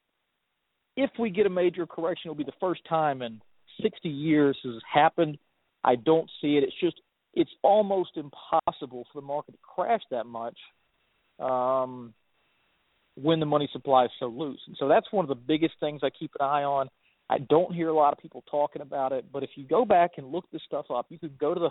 if 0.96 1.10
we 1.18 1.30
get 1.30 1.46
a 1.46 1.50
major 1.50 1.86
correction, 1.86 2.30
it'll 2.30 2.38
be 2.38 2.44
the 2.44 2.52
first 2.60 2.82
time 2.88 3.22
in 3.22 3.40
60 3.82 4.08
years 4.08 4.56
this 4.64 4.72
has 4.72 4.82
happened. 4.92 5.38
I 5.84 5.96
don't 5.96 6.28
see 6.40 6.56
it. 6.56 6.64
It's 6.64 6.80
just 6.80 7.00
it's 7.34 7.50
almost 7.62 8.16
impossible 8.16 9.06
for 9.12 9.20
the 9.20 9.26
market 9.26 9.52
to 9.52 9.58
crash 9.62 10.00
that 10.10 10.24
much 10.24 10.58
um, 11.38 12.14
when 13.14 13.40
the 13.40 13.46
money 13.46 13.68
supply 13.72 14.06
is 14.06 14.10
so 14.18 14.26
loose. 14.26 14.60
And 14.66 14.76
so 14.78 14.88
that's 14.88 15.06
one 15.10 15.24
of 15.24 15.28
the 15.28 15.34
biggest 15.34 15.74
things 15.78 16.00
I 16.02 16.08
keep 16.10 16.32
an 16.40 16.46
eye 16.46 16.64
on. 16.64 16.88
I 17.28 17.38
don't 17.38 17.74
hear 17.74 17.88
a 17.88 17.94
lot 17.94 18.12
of 18.12 18.18
people 18.20 18.42
talking 18.50 18.82
about 18.82 19.12
it, 19.12 19.26
but 19.32 19.42
if 19.42 19.50
you 19.56 19.64
go 19.64 19.84
back 19.84 20.12
and 20.16 20.32
look 20.32 20.44
this 20.50 20.62
stuff 20.64 20.86
up, 20.90 21.06
you 21.10 21.18
could 21.18 21.38
go 21.38 21.52
to 21.52 21.60
the 21.60 21.70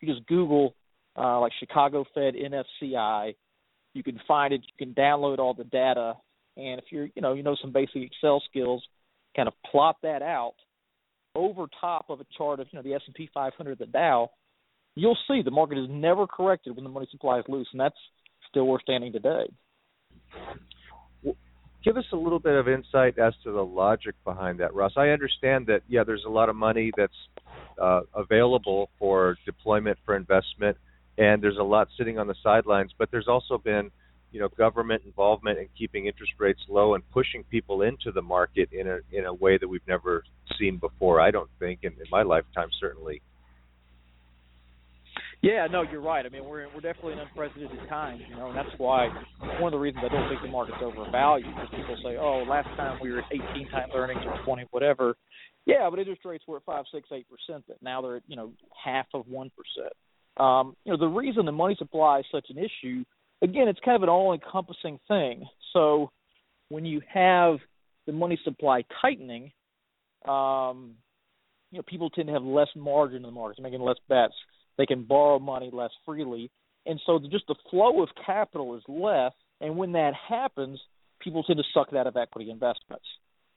you 0.00 0.12
just 0.12 0.26
Google 0.26 0.74
uh, 1.16 1.40
like 1.40 1.52
Chicago 1.58 2.04
Fed 2.14 2.34
NFCI. 2.34 3.34
You 3.94 4.02
can 4.02 4.20
find 4.26 4.52
it. 4.52 4.62
You 4.66 4.86
can 4.86 4.94
download 4.94 5.38
all 5.38 5.54
the 5.54 5.64
data, 5.64 6.14
and 6.56 6.78
if 6.78 6.86
you're, 6.90 7.08
you 7.14 7.22
know, 7.22 7.32
you 7.34 7.42
know 7.42 7.56
some 7.60 7.72
basic 7.72 8.02
Excel 8.02 8.42
skills, 8.48 8.82
kind 9.34 9.48
of 9.48 9.54
plot 9.70 9.96
that 10.02 10.22
out 10.22 10.54
over 11.34 11.66
top 11.80 12.06
of 12.08 12.20
a 12.20 12.26
chart 12.36 12.60
of, 12.60 12.66
you 12.70 12.78
know, 12.78 12.82
the 12.82 12.94
S&P 12.94 13.28
500, 13.32 13.78
the 13.78 13.86
Dow. 13.86 14.30
You'll 14.94 15.16
see 15.26 15.40
the 15.42 15.50
market 15.50 15.78
is 15.78 15.86
never 15.88 16.26
corrected 16.26 16.76
when 16.76 16.84
the 16.84 16.90
money 16.90 17.08
supply 17.10 17.38
is 17.38 17.44
loose, 17.48 17.68
and 17.72 17.80
that's 17.80 17.96
still 18.50 18.64
where 18.64 18.72
we're 18.72 18.80
standing 18.80 19.12
today. 19.12 19.46
Give 21.82 21.96
us 21.96 22.04
a 22.12 22.16
little 22.16 22.38
bit 22.38 22.54
of 22.54 22.68
insight 22.68 23.18
as 23.18 23.32
to 23.42 23.50
the 23.50 23.64
logic 23.64 24.14
behind 24.24 24.60
that, 24.60 24.72
Russ. 24.74 24.92
I 24.96 25.08
understand 25.08 25.66
that, 25.66 25.80
yeah, 25.88 26.04
there's 26.04 26.24
a 26.26 26.30
lot 26.30 26.48
of 26.48 26.54
money 26.54 26.92
that's 26.96 27.12
uh, 27.80 28.02
available 28.14 28.90
for 28.98 29.36
deployment 29.44 29.98
for 30.04 30.14
investment, 30.14 30.76
and 31.18 31.42
there's 31.42 31.58
a 31.58 31.64
lot 31.64 31.88
sitting 31.98 32.18
on 32.18 32.28
the 32.28 32.36
sidelines. 32.42 32.92
But 32.96 33.10
there's 33.10 33.26
also 33.26 33.58
been, 33.58 33.90
you 34.32 34.40
know, 34.40 34.48
government 34.48 35.02
involvement 35.04 35.58
in 35.58 35.68
keeping 35.78 36.06
interest 36.06 36.32
rates 36.38 36.60
low 36.68 36.94
and 36.94 37.08
pushing 37.10 37.44
people 37.44 37.82
into 37.82 38.10
the 38.12 38.22
market 38.22 38.70
in 38.72 38.88
a 38.88 38.98
in 39.12 39.26
a 39.26 39.34
way 39.34 39.58
that 39.58 39.68
we've 39.68 39.86
never 39.86 40.24
seen 40.58 40.78
before. 40.78 41.20
I 41.20 41.30
don't 41.30 41.50
think, 41.58 41.80
in, 41.82 41.92
in 41.92 42.06
my 42.10 42.22
lifetime, 42.22 42.68
certainly. 42.80 43.22
Yeah, 45.42 45.66
no, 45.66 45.82
you're 45.82 46.00
right. 46.00 46.24
I 46.24 46.28
mean, 46.28 46.44
we're 46.44 46.66
we're 46.72 46.80
definitely 46.80 47.14
in 47.14 47.18
unprecedented 47.18 47.88
times, 47.88 48.22
you 48.28 48.36
know, 48.36 48.48
and 48.48 48.56
that's 48.56 48.70
why 48.78 49.08
one 49.60 49.72
of 49.74 49.78
the 49.78 49.82
reasons 49.82 50.04
I 50.08 50.14
don't 50.14 50.28
think 50.28 50.40
the 50.40 50.48
market's 50.48 50.78
overvalued 50.80 51.48
is 51.48 51.68
people 51.70 51.96
say, 52.02 52.16
oh, 52.16 52.44
last 52.48 52.68
time 52.76 52.98
we 53.02 53.10
were 53.10 53.18
at 53.18 53.24
18 53.32 53.68
times 53.68 53.92
earnings 53.94 54.22
or 54.24 54.38
20, 54.44 54.66
whatever. 54.70 55.16
Yeah, 55.66 55.88
but 55.90 55.98
interest 55.98 56.24
rates 56.24 56.44
were 56.46 56.58
at 56.58 56.64
five, 56.64 56.84
six, 56.92 57.08
eight 57.12 57.26
percent. 57.28 57.64
That 57.68 57.82
now 57.82 58.02
they're 58.02 58.16
at 58.16 58.22
you 58.26 58.36
know 58.36 58.52
half 58.84 59.06
of 59.14 59.28
one 59.28 59.50
percent. 59.50 59.92
Um, 60.36 60.76
you 60.84 60.92
know 60.92 60.98
the 60.98 61.06
reason 61.06 61.44
the 61.44 61.52
money 61.52 61.76
supply 61.78 62.20
is 62.20 62.26
such 62.32 62.46
an 62.50 62.58
issue. 62.58 63.04
Again, 63.42 63.68
it's 63.68 63.80
kind 63.84 63.96
of 63.96 64.02
an 64.02 64.08
all-encompassing 64.08 65.00
thing. 65.08 65.46
So 65.72 66.10
when 66.68 66.84
you 66.84 67.00
have 67.12 67.56
the 68.06 68.12
money 68.12 68.38
supply 68.44 68.84
tightening, 69.00 69.52
um, 70.26 70.94
you 71.70 71.78
know 71.78 71.82
people 71.86 72.10
tend 72.10 72.28
to 72.28 72.34
have 72.34 72.42
less 72.42 72.68
margin 72.76 73.16
in 73.16 73.22
the 73.22 73.30
market, 73.30 73.62
making 73.62 73.80
less 73.80 73.96
bets. 74.08 74.34
They 74.78 74.86
can 74.86 75.04
borrow 75.04 75.38
money 75.38 75.70
less 75.72 75.90
freely, 76.06 76.50
and 76.86 77.00
so 77.04 77.18
just 77.30 77.46
the 77.48 77.54
flow 77.70 78.02
of 78.02 78.08
capital 78.24 78.76
is 78.76 78.82
less. 78.88 79.32
And 79.60 79.76
when 79.76 79.92
that 79.92 80.12
happens, 80.28 80.80
people 81.20 81.42
tend 81.44 81.58
to 81.58 81.64
suck 81.72 81.88
it 81.92 81.96
out 81.96 82.06
of 82.06 82.16
equity 82.16 82.50
investments. 82.50 83.04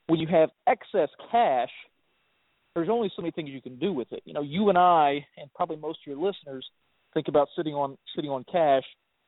When 0.07 0.19
you 0.19 0.27
have 0.27 0.49
excess 0.67 1.09
cash, 1.31 1.71
there's 2.75 2.89
only 2.89 3.11
so 3.15 3.21
many 3.21 3.31
things 3.31 3.49
you 3.49 3.61
can 3.61 3.79
do 3.79 3.91
with 3.91 4.11
it. 4.11 4.21
You 4.25 4.33
know, 4.33 4.41
you 4.41 4.69
and 4.69 4.77
I, 4.77 5.25
and 5.37 5.51
probably 5.55 5.77
most 5.77 5.99
of 6.05 6.07
your 6.07 6.17
listeners, 6.17 6.65
think 7.13 7.27
about 7.27 7.47
sitting 7.55 7.73
on 7.73 7.97
sitting 8.15 8.29
on 8.29 8.43
cash. 8.51 8.83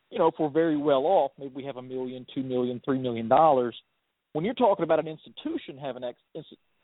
You 0.10 0.20
know, 0.20 0.28
if 0.28 0.36
we're 0.40 0.50
very 0.50 0.78
well 0.78 1.06
off, 1.06 1.32
maybe 1.38 1.54
we 1.56 1.66
have 1.66 1.78
a 1.78 1.82
million, 1.82 2.26
two 2.34 2.44
million, 2.44 2.82
three 2.84 3.00
million 3.00 3.28
dollars. 3.28 3.76
When 4.34 4.46
you're 4.46 4.54
talking 4.54 4.84
about 4.84 5.00
an 5.00 5.08
institution 5.08 5.78
having 5.78 6.04
ex, 6.04 6.18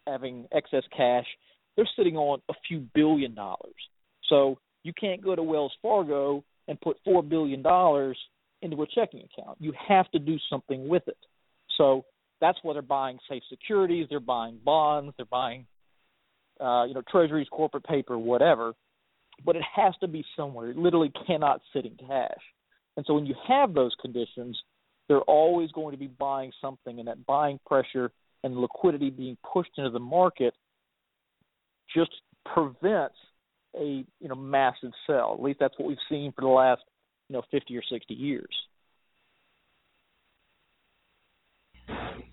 having 0.08 0.48
excess 0.51 0.84
cash, 0.96 1.25
they're 1.75 1.89
sitting 1.96 2.18
on 2.18 2.42
a 2.50 2.53
few 2.68 2.88
billion 2.94 3.34
dollars. 3.36 3.75
So 4.30 4.58
you 4.84 4.94
can't 5.00 5.24
go 5.24 5.36
to 5.36 5.44
Wells 5.44 5.74
Fargo 5.82 6.44
and 6.68 6.80
put 6.82 6.98
four 7.06 7.24
billion 7.24 7.62
dollars 7.62 8.18
into 8.62 8.82
a 8.82 8.88
checking 8.88 9.22
account. 9.22 9.58
You 9.60 9.74
have 9.88 10.10
to 10.12 10.20
do 10.20 10.38
something 10.50 10.88
with 10.88 11.08
it. 11.08 11.18
So 11.77 12.06
that's 12.42 12.58
why 12.62 12.74
they're 12.74 12.82
buying 12.82 13.20
safe 13.30 13.44
securities, 13.50 14.08
they're 14.10 14.20
buying 14.20 14.60
bonds, 14.63 15.13
they're 15.18 15.25
buying 15.25 15.65
uh, 16.60 16.86
you 16.86 16.94
know, 16.94 17.01
treasuries, 17.10 17.48
corporate 17.51 17.84
paper, 17.84 18.18
whatever. 18.18 18.74
But 19.46 19.56
it 19.56 19.63
has 19.75 19.94
to 20.01 20.08
be 20.08 20.24
somewhere. 20.38 20.70
It 20.70 20.77
literally 20.77 21.12
cannot 21.27 21.62
sit 21.74 21.86
in 21.86 21.96
cash. 21.96 22.42
And 22.98 23.06
so 23.06 23.14
when 23.14 23.26
you 23.26 23.36
have 23.48 23.74
those 23.74 23.96
conditions, 24.02 24.60
they're 25.08 25.22
always 25.22 25.72
going 25.72 25.92
to 25.92 25.98
be 25.98 26.08
buying 26.08 26.52
something, 26.62 27.00
and 27.00 27.08
that 27.08 27.26
buying 27.26 27.60
pressure 27.66 28.12
and 28.44 28.58
liquidity 28.58 29.10
being 29.10 29.38
pushed 29.52 29.72
into 29.78 29.90
the 29.90 30.00
market 30.00 30.54
just 31.96 32.12
prevents 32.54 33.16
a 33.76 34.06
you 34.20 34.28
know 34.28 34.36
massive 34.36 34.92
sell. 35.08 35.34
At 35.34 35.42
least 35.42 35.60
that's 35.60 35.78
what 35.78 35.88
we've 35.88 35.98
seen 36.10 36.32
for 36.34 36.42
the 36.42 36.48
last 36.48 36.82
you 37.30 37.34
know 37.34 37.44
50 37.52 37.76
or 37.78 37.84
60 37.90 38.14
years. 38.14 38.54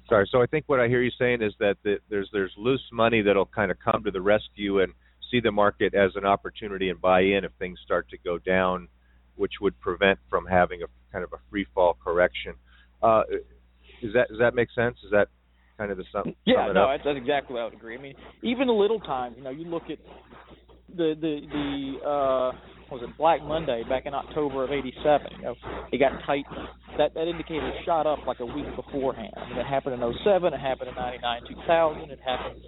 Sorry. 0.09 0.29
So 0.33 0.43
I 0.43 0.47
think 0.47 0.65
what 0.67 0.81
I 0.81 0.89
hear 0.89 1.03
you 1.03 1.13
saying 1.19 1.41
is 1.41 1.53
that 1.61 1.77
the, 1.85 1.99
there's 2.09 2.29
there's 2.33 2.53
loose 2.57 2.83
money 2.93 3.23
that'll 3.23 3.47
kind 3.47 3.71
of 3.71 3.79
come 3.79 4.03
to 4.05 4.11
the 4.11 4.21
rescue 4.21 4.81
and 4.81 4.93
see 5.31 5.41
the 5.41 5.53
market 5.53 5.95
as 5.95 6.11
an 6.17 6.25
opportunity 6.25 6.91
and 6.91 7.01
buy 7.01 7.21
in 7.21 7.45
if 7.45 7.53
things 7.59 7.79
start 7.85 8.09
to 8.11 8.19
go 8.19 8.37
down, 8.39 8.89
which 9.41 9.55
would 9.61 9.81
prevent 9.81 10.19
from 10.29 10.45
having 10.45 10.83
a 10.83 10.87
kind 11.11 11.25
of 11.25 11.33
a 11.33 11.41
free 11.51 11.67
fall 11.75 11.97
correction. 12.05 12.55
Uh, 13.03 13.23
Is 14.03 14.13
that 14.13 14.29
does 14.29 14.39
that 14.39 14.55
make 14.55 14.69
sense? 14.75 14.97
Is 15.03 15.11
that 15.11 15.29
kind 15.79 15.91
of 15.91 15.97
the 15.97 16.05
sum? 16.13 16.35
Yeah, 16.45 16.67
sum 16.67 16.75
no, 16.75 16.89
that's, 16.91 17.03
that's 17.05 17.17
exactly 17.17 17.55
what 17.55 17.63
I 17.63 17.65
would 17.65 17.75
agree. 17.75 17.97
I 17.97 18.01
mean, 18.01 18.15
even 18.43 18.67
the 18.67 18.75
little 18.75 19.01
times, 19.01 19.37
you 19.39 19.43
know, 19.43 19.51
you 19.51 19.65
look 19.65 19.85
at 19.91 19.99
the 20.95 21.15
the 21.19 21.41
the 21.49 22.07
uh 22.07 22.53
was 22.91 23.03
it 23.07 23.17
Black 23.17 23.41
Monday 23.43 23.85
back 23.89 24.05
in 24.05 24.15
October 24.15 24.65
of 24.65 24.71
'87. 24.73 25.27
You 25.39 25.43
know, 25.43 25.55
it 25.93 25.99
got 25.99 26.13
tight. 26.27 26.45
That 26.99 27.15
that 27.15 27.29
indicator 27.29 27.73
shot 27.87 28.07
up 28.07 28.19
like 28.27 28.41
a 28.41 28.47
week 28.47 28.67
beforehand. 28.77 29.33
I 29.37 29.49
mean, 29.49 29.59
it 29.59 29.67
happened 29.67 29.95
in 29.95 30.03
'07. 30.25 30.53
It 30.53 30.61
happened 30.61 30.91
in 30.91 30.97
'99, 30.97 31.43
2000. 31.49 32.11
It 32.11 32.19
happened 32.25 32.61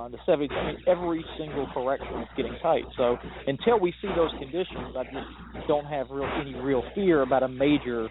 on 0.00 0.12
the 0.12 0.18
'70s. 0.18 0.50
I 0.52 0.72
mean, 0.72 0.82
every 0.86 1.24
single 1.38 1.66
correction 1.72 2.20
is 2.20 2.28
getting 2.36 2.56
tight. 2.62 2.84
So 2.96 3.16
until 3.46 3.78
we 3.78 3.92
see 4.02 4.08
those 4.16 4.30
conditions, 4.38 4.96
I 4.96 5.04
just 5.04 5.68
don't 5.68 5.86
have 5.86 6.10
real 6.10 6.28
any 6.40 6.54
real 6.54 6.82
fear 6.94 7.22
about 7.22 7.42
a 7.42 7.48
major, 7.48 8.08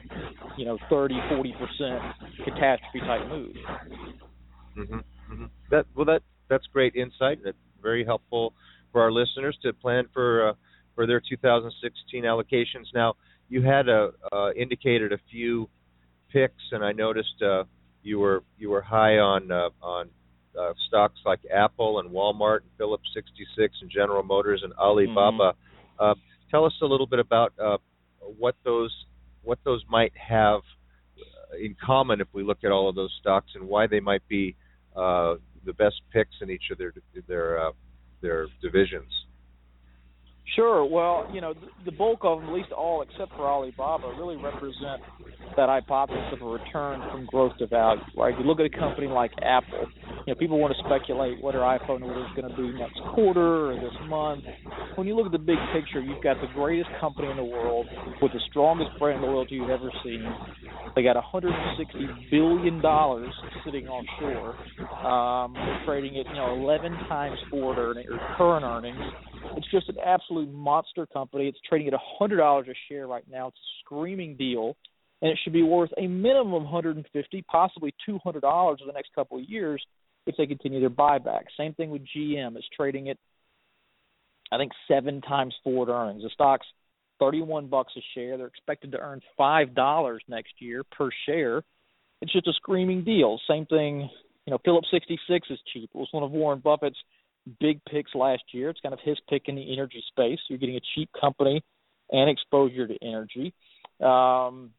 you 0.58 0.66
know, 0.66 0.78
30, 0.90 1.20
40 1.30 1.54
percent 1.54 2.02
catastrophe 2.46 3.00
type 3.02 3.28
move. 3.30 3.56
Mm-hmm. 4.78 4.96
Mm-hmm. 4.96 5.46
That 5.72 5.86
well, 5.96 6.06
that 6.06 6.22
that's 6.50 6.66
great 6.72 6.96
insight. 6.96 7.40
That's 7.44 7.58
very 7.82 8.06
helpful 8.06 8.54
for 8.92 9.02
our 9.02 9.12
listeners 9.12 9.58
to 9.64 9.74
plan 9.74 10.06
for 10.14 10.50
uh, 10.50 10.54
for 10.96 11.08
their 11.08 11.22
2016 11.22 12.24
allocations. 12.24 12.86
Now, 12.94 13.16
you 13.50 13.62
had 13.62 13.88
a 13.88 14.12
uh, 14.32 14.52
indicated 14.52 15.14
a 15.14 15.18
few 15.32 15.70
picks, 16.32 16.62
and 16.72 16.84
I 16.84 16.92
noticed 16.92 17.42
uh, 17.42 17.64
you 18.04 18.20
were 18.20 18.44
you 18.58 18.70
were 18.70 18.82
high 18.82 19.18
on 19.18 19.52
uh, 19.52 19.70
on 19.82 20.10
uh, 20.60 20.74
stocks 20.88 21.20
like 21.26 21.40
Apple 21.54 22.00
and 22.00 22.10
Walmart 22.10 22.58
and 22.58 22.70
Phillips 22.78 23.10
66 23.14 23.76
and 23.82 23.90
General 23.90 24.24
Motors 24.24 24.62
and 24.64 24.74
Alibaba. 24.74 25.54
Mm-hmm. 25.54 26.04
Uh, 26.04 26.14
tell 26.52 26.66
us 26.66 26.74
a 26.82 26.86
little 26.86 27.08
bit 27.08 27.20
about 27.20 27.54
uh, 27.62 27.78
what 28.38 28.56
those 28.64 28.94
what 29.44 29.60
those 29.64 29.84
might 29.90 30.12
have 30.16 30.62
in 31.60 31.76
common 31.84 32.22
if 32.22 32.28
we 32.34 32.44
look 32.44 32.60
at 32.64 32.72
all 32.72 32.90
of 32.90 32.96
those 32.96 33.16
stocks 33.20 33.52
and 33.56 33.68
why 33.68 33.88
they 33.88 34.00
might 34.00 34.28
be 34.28 34.56
uh, 34.96 35.36
the 35.66 35.74
best 35.74 36.02
picks 36.12 36.36
in 36.42 36.50
each 36.50 36.70
of 36.72 36.78
their 36.78 36.94
their 37.28 37.68
uh, 37.68 37.72
their 38.22 38.48
divisions. 38.62 39.12
Sure. 40.56 40.84
Well, 40.86 41.30
you 41.34 41.42
know, 41.42 41.54
the 41.86 41.92
bulk 41.92 42.20
of 42.24 42.40
them, 42.40 42.50
at 42.50 42.56
least 42.56 42.72
all 42.72 43.02
except 43.02 43.32
for 43.36 43.48
Alibaba, 43.48 44.14
really 44.18 44.36
represent 44.36 45.02
that 45.56 45.70
hypothesis 45.70 46.34
of 46.34 46.42
a 46.42 46.46
return 46.46 47.02
from 47.12 47.26
growth 47.26 47.54
to 47.60 47.68
value. 47.68 48.02
Right? 48.18 48.38
You 48.38 48.46
look 48.46 48.60
at 48.60 48.66
a 48.66 48.70
company 48.70 49.08
like 49.08 49.32
Apple. 49.44 49.88
You 50.26 50.34
know, 50.34 50.40
people 50.40 50.60
want 50.60 50.74
to 50.76 50.84
speculate 50.86 51.42
what 51.42 51.54
their 51.54 51.62
iPhone 51.62 52.02
order 52.02 52.22
is 52.22 52.32
going 52.36 52.50
to 52.50 52.56
be 52.56 52.78
next 52.78 53.00
quarter 53.14 53.72
or 53.72 53.76
this 53.76 53.94
month. 54.08 54.44
When 54.96 55.08
you 55.08 55.16
look 55.16 55.26
at 55.26 55.32
the 55.32 55.40
big 55.40 55.58
picture, 55.74 56.02
you've 56.02 56.24
got 56.24 56.38
the 56.42 56.48
greatest 56.54 56.90
company 57.00 57.30
in 57.30 57.38
the 57.38 57.44
world 57.44 57.88
with 58.22 58.32
the 58.32 58.40
strongest 58.50 58.92
brand 59.00 59.22
loyalty 59.22 59.56
you've 59.56 59.70
ever 59.70 59.92
seen. 60.04 60.26
They 60.96 61.04
got 61.04 61.16
160 61.16 62.30
billion 62.32 62.82
dollars 62.82 63.34
sitting 63.66 63.88
offshore. 63.88 64.56
Um, 65.06 65.56
trading 65.86 66.18
at 66.20 66.28
you 66.28 66.36
know 66.36 66.54
11 66.54 66.92
times 67.08 67.38
forward 67.50 67.78
earning 67.78 68.06
or 68.10 68.20
current 68.38 68.66
earnings. 68.66 69.00
It's 69.56 69.70
just 69.72 69.90
an 69.90 69.98
absolute 70.04 70.52
monster 70.52 71.06
company. 71.06 71.48
It's 71.48 71.60
trading 71.68 71.88
at 71.88 71.94
$100 72.22 72.70
a 72.70 72.74
share 72.88 73.08
right 73.08 73.24
now. 73.30 73.48
It's 73.48 73.58
a 73.58 73.72
screaming 73.84 74.36
deal, 74.36 74.76
and 75.22 75.32
it 75.32 75.38
should 75.44 75.54
be 75.54 75.64
worth 75.64 75.92
a 75.98 76.08
minimum 76.08 76.54
of 76.54 76.64
150, 76.64 77.42
possibly 77.44 77.94
$200 78.08 78.44
over 78.44 78.78
the 78.86 78.94
next 78.94 79.14
couple 79.14 79.38
of 79.38 79.50
years 79.50 79.84
if 80.26 80.36
they 80.38 80.46
continue 80.46 80.80
their 80.80 80.90
buyback. 80.90 81.44
Same 81.58 81.74
thing 81.74 81.90
with 81.90 82.04
GM. 82.16 82.56
It's 82.56 82.68
trading 82.76 83.10
at 83.10 83.18
I 84.52 84.58
think 84.58 84.72
seven 84.88 85.22
times 85.22 85.54
forward 85.64 85.90
earnings. 85.90 86.24
The 86.24 86.30
stock's 86.34 86.66
31 87.20 87.68
bucks 87.68 87.94
a 87.98 88.02
share. 88.16 88.38
They're 88.38 88.48
expected 88.48 88.92
to 88.94 89.00
earn 89.00 89.22
five 89.38 89.76
dollars 89.76 90.24
next 90.28 90.54
year 90.60 90.84
per 90.84 91.10
share. 91.26 91.64
It's 92.22 92.34
just 92.34 92.48
a 92.48 92.54
screaming 92.54 93.04
deal. 93.04 93.40
Same 93.48 93.66
thing, 93.66 94.10
you 94.46 94.52
know, 94.52 94.58
Phillips 94.66 94.88
66 94.92 95.48
is 95.52 95.60
cheap. 95.72 95.90
It 95.94 95.98
was 95.98 96.10
one 96.12 96.24
of 96.24 96.32
Warren 96.32 96.60
Buffett's 96.60 96.98
big 97.60 97.82
picks 97.90 98.14
last 98.16 98.44
year. 98.54 98.70
It's 98.70 98.80
kind 98.80 98.94
of 98.94 99.00
his 99.04 99.18
pick 99.30 99.44
in 99.48 99.56
the 99.56 99.74
energy 99.74 100.04
space. 100.08 100.40
You're 100.48 100.60
getting 100.60 100.78
a 100.78 100.82
cheap 100.96 101.10
company 101.20 101.64
and 102.12 102.30
exposure 102.30 102.88
to 102.88 102.98
energy. 103.02 103.54
Um, 104.02 104.72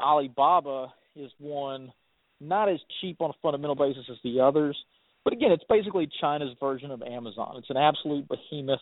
Alibaba 0.00 0.92
is 1.14 1.30
one 1.38 1.92
not 2.40 2.68
as 2.68 2.78
cheap 3.00 3.20
on 3.20 3.30
a 3.30 3.34
fundamental 3.42 3.74
basis 3.74 4.04
as 4.10 4.18
the 4.22 4.40
others, 4.40 4.76
but 5.24 5.32
again, 5.32 5.50
it's 5.50 5.64
basically 5.68 6.08
China's 6.20 6.54
version 6.60 6.90
of 6.90 7.02
Amazon. 7.02 7.54
It's 7.56 7.70
an 7.70 7.76
absolute 7.76 8.28
behemoth. 8.28 8.80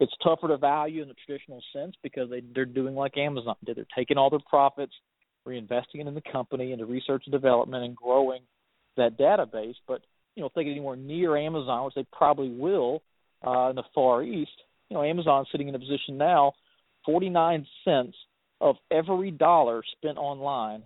It's 0.00 0.12
tougher 0.22 0.48
to 0.48 0.56
value 0.56 1.02
in 1.02 1.08
the 1.08 1.14
traditional 1.26 1.62
sense 1.72 1.94
because 2.02 2.30
they, 2.30 2.42
they're 2.54 2.64
doing 2.64 2.94
like 2.94 3.18
Amazon 3.18 3.56
did. 3.64 3.76
They're 3.76 3.86
taking 3.94 4.16
all 4.16 4.30
their 4.30 4.40
profits, 4.48 4.94
reinvesting 5.46 5.96
it 5.96 6.06
in 6.06 6.14
the 6.14 6.22
company, 6.32 6.72
into 6.72 6.86
research 6.86 7.24
and 7.26 7.32
development, 7.32 7.84
and 7.84 7.94
growing 7.94 8.40
that 8.96 9.18
database. 9.18 9.74
But 9.86 10.02
you 10.34 10.40
know, 10.42 10.46
if 10.46 10.54
they 10.54 10.64
get 10.64 10.70
anywhere 10.70 10.96
near 10.96 11.36
Amazon, 11.36 11.84
which 11.84 11.94
they 11.94 12.06
probably 12.12 12.50
will 12.50 13.02
uh, 13.46 13.70
in 13.70 13.76
the 13.76 13.82
Far 13.94 14.22
East, 14.22 14.50
you 14.88 14.96
know, 14.96 15.02
Amazon's 15.02 15.48
sitting 15.52 15.68
in 15.68 15.74
a 15.74 15.78
position 15.78 16.16
now, 16.16 16.52
49 17.06 17.66
cents 17.84 18.16
of 18.60 18.76
every 18.90 19.30
dollar 19.30 19.82
spent 19.96 20.18
online 20.18 20.84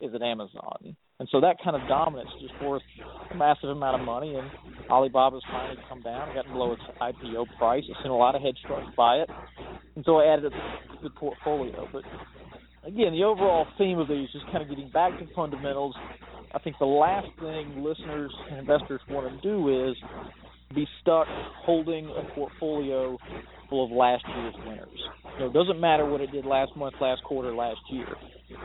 is 0.00 0.14
at 0.14 0.22
Amazon. 0.22 0.96
And 1.18 1.28
so 1.30 1.40
that 1.42 1.56
kind 1.62 1.76
of 1.76 1.86
dominance 1.86 2.30
is 2.36 2.48
just 2.48 2.62
worth 2.62 2.82
a 3.30 3.34
massive 3.34 3.68
amount 3.68 4.00
of 4.00 4.06
money. 4.06 4.36
And 4.36 4.48
Alibaba's 4.88 5.42
finally 5.50 5.76
come 5.86 6.00
down, 6.00 6.34
gotten 6.34 6.52
below 6.52 6.72
its 6.72 6.82
IPO 6.98 7.44
price. 7.58 7.84
It's 7.86 7.98
seen 8.02 8.10
a 8.10 8.16
lot 8.16 8.34
of 8.34 8.40
hedge 8.40 8.56
funds 8.66 8.90
buy 8.96 9.16
it. 9.16 9.28
And 9.96 10.04
so 10.06 10.16
I 10.16 10.32
added 10.32 10.46
it 10.46 10.50
to 10.50 11.02
the 11.02 11.10
portfolio. 11.10 11.86
But 11.92 12.04
again, 12.84 13.12
the 13.12 13.24
overall 13.24 13.66
theme 13.76 13.98
of 13.98 14.08
these 14.08 14.28
is 14.34 14.40
kind 14.50 14.62
of 14.62 14.70
getting 14.70 14.88
back 14.90 15.18
to 15.18 15.26
fundamentals. 15.34 15.94
I 16.52 16.58
think 16.58 16.76
the 16.78 16.86
last 16.86 17.28
thing 17.38 17.84
listeners 17.84 18.34
and 18.50 18.58
investors 18.58 19.00
want 19.08 19.30
to 19.30 19.48
do 19.48 19.88
is 19.88 19.96
be 20.74 20.86
stuck 21.00 21.26
holding 21.64 22.06
a 22.06 22.34
portfolio 22.34 23.16
full 23.68 23.84
of 23.84 23.90
last 23.92 24.24
year's 24.36 24.54
winners. 24.66 25.00
You 25.34 25.40
know, 25.40 25.46
it 25.46 25.52
doesn't 25.52 25.80
matter 25.80 26.04
what 26.04 26.20
it 26.20 26.32
did 26.32 26.44
last 26.44 26.76
month, 26.76 26.94
last 27.00 27.22
quarter, 27.24 27.54
last 27.54 27.80
year. 27.90 28.06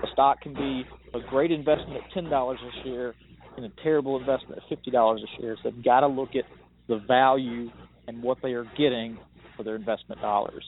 A 0.03 0.07
stock 0.13 0.41
can 0.41 0.53
be 0.53 0.83
a 1.13 1.19
great 1.29 1.51
investment 1.51 2.03
at 2.03 2.11
ten 2.11 2.29
dollars 2.29 2.59
a 2.61 2.83
share 2.83 3.13
and 3.55 3.65
a 3.65 3.69
terrible 3.83 4.19
investment 4.19 4.61
at 4.61 4.69
fifty 4.69 4.89
dollars 4.89 5.21
a 5.23 5.41
share. 5.41 5.55
So 5.61 5.69
they've 5.69 5.83
got 5.83 6.01
to 6.01 6.07
look 6.07 6.35
at 6.35 6.45
the 6.87 7.01
value 7.07 7.69
and 8.07 8.21
what 8.21 8.39
they 8.41 8.53
are 8.53 8.65
getting 8.77 9.17
for 9.55 9.63
their 9.63 9.75
investment 9.75 10.21
dollars. 10.21 10.63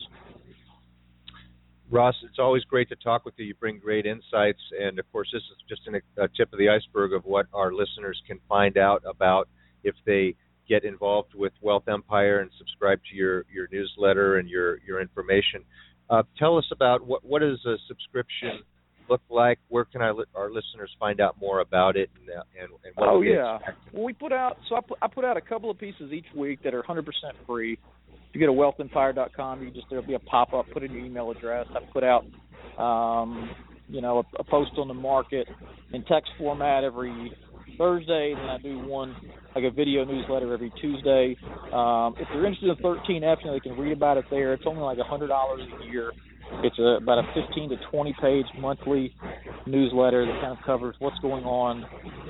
Ross, 1.89 2.15
it's 2.23 2.39
always 2.39 2.63
great 2.63 2.89
to 2.89 2.95
talk 2.97 3.23
with 3.23 3.33
you. 3.37 3.45
You 3.45 3.53
bring 3.55 3.79
great 3.79 4.05
insights, 4.05 4.59
and 4.77 4.99
of 4.99 5.09
course, 5.11 5.29
this 5.31 5.41
is 5.41 5.57
just 5.69 5.87
an, 5.87 5.95
a 6.17 6.27
tip 6.35 6.51
of 6.51 6.59
the 6.59 6.69
iceberg 6.69 7.13
of 7.13 7.23
what 7.23 7.45
our 7.53 7.71
listeners 7.71 8.21
can 8.27 8.39
find 8.49 8.77
out 8.77 9.03
about 9.05 9.47
if 9.83 9.95
they 10.05 10.35
get 10.67 10.83
involved 10.83 11.33
with 11.33 11.53
Wealth 11.61 11.87
Empire 11.87 12.39
and 12.39 12.51
subscribe 12.57 12.99
to 13.09 13.15
your, 13.15 13.45
your 13.53 13.69
newsletter 13.71 14.37
and 14.37 14.49
your 14.49 14.79
your 14.85 14.99
information. 14.99 15.63
Uh, 16.09 16.23
tell 16.37 16.57
us 16.57 16.65
about 16.71 17.05
what 17.05 17.23
what 17.23 17.39
does 17.39 17.63
a 17.65 17.75
subscription 17.87 18.63
look 19.09 19.21
like? 19.29 19.59
Where 19.69 19.85
can 19.85 20.01
I, 20.01 20.11
our 20.35 20.51
listeners 20.51 20.91
find 20.99 21.21
out 21.21 21.39
more 21.39 21.61
about 21.61 21.95
it? 21.95 22.09
And, 22.19 22.29
and, 22.29 22.71
and 22.83 22.95
what 22.95 23.07
oh 23.07 23.21
yeah, 23.21 23.59
well 23.93 24.03
we 24.03 24.13
put 24.13 24.33
out 24.33 24.57
so 24.67 24.75
I 24.75 24.81
put, 24.81 24.97
I 25.01 25.07
put 25.07 25.23
out 25.23 25.37
a 25.37 25.41
couple 25.41 25.69
of 25.71 25.77
pieces 25.77 26.11
each 26.11 26.27
week 26.35 26.63
that 26.63 26.73
are 26.73 26.83
100% 26.83 27.05
free. 27.45 27.77
If 28.29 28.39
you 28.39 28.41
go 28.41 28.53
to 28.53 28.83
wealthempire.com, 28.83 29.63
you 29.63 29.71
just 29.71 29.87
there'll 29.89 30.05
be 30.05 30.15
a 30.15 30.19
pop 30.19 30.53
up. 30.53 30.65
Put 30.73 30.83
in 30.83 30.91
your 30.91 31.05
email 31.05 31.31
address. 31.31 31.67
I 31.71 31.79
put 31.91 32.03
out, 32.03 32.25
um, 32.81 33.49
you 33.87 34.01
know, 34.01 34.19
a, 34.19 34.41
a 34.41 34.43
post 34.43 34.71
on 34.77 34.87
the 34.87 34.93
market 34.93 35.47
in 35.93 36.03
text 36.03 36.31
format 36.37 36.83
every 36.83 37.31
Thursday, 37.77 38.33
and 38.35 38.41
then 38.41 38.49
I 38.49 38.57
do 38.57 38.87
one 38.87 39.15
like 39.55 39.63
a 39.63 39.71
video 39.71 40.05
newsletter 40.05 40.53
every 40.53 40.71
Tuesday. 40.81 41.35
Um, 41.73 42.15
if 42.19 42.27
they're 42.31 42.45
interested 42.45 42.69
in 42.69 42.75
13F, 42.77 43.05
you 43.09 43.21
know, 43.21 43.53
they 43.53 43.59
can 43.59 43.77
read 43.77 43.93
about 43.93 44.17
it 44.17 44.25
there. 44.29 44.53
It's 44.53 44.63
only 44.65 44.81
like 44.81 44.97
a 44.97 45.03
hundred 45.03 45.27
dollars 45.27 45.61
a 45.81 45.85
year. 45.85 46.11
It's 46.63 46.77
a, 46.79 46.97
about 47.01 47.19
a 47.19 47.23
15 47.33 47.69
to 47.69 47.75
20 47.91 48.15
page 48.21 48.45
monthly 48.59 49.13
newsletter 49.65 50.25
that 50.25 50.41
kind 50.41 50.57
of 50.57 50.63
covers 50.65 50.95
what's 50.99 51.19
going 51.19 51.43
on 51.43 51.85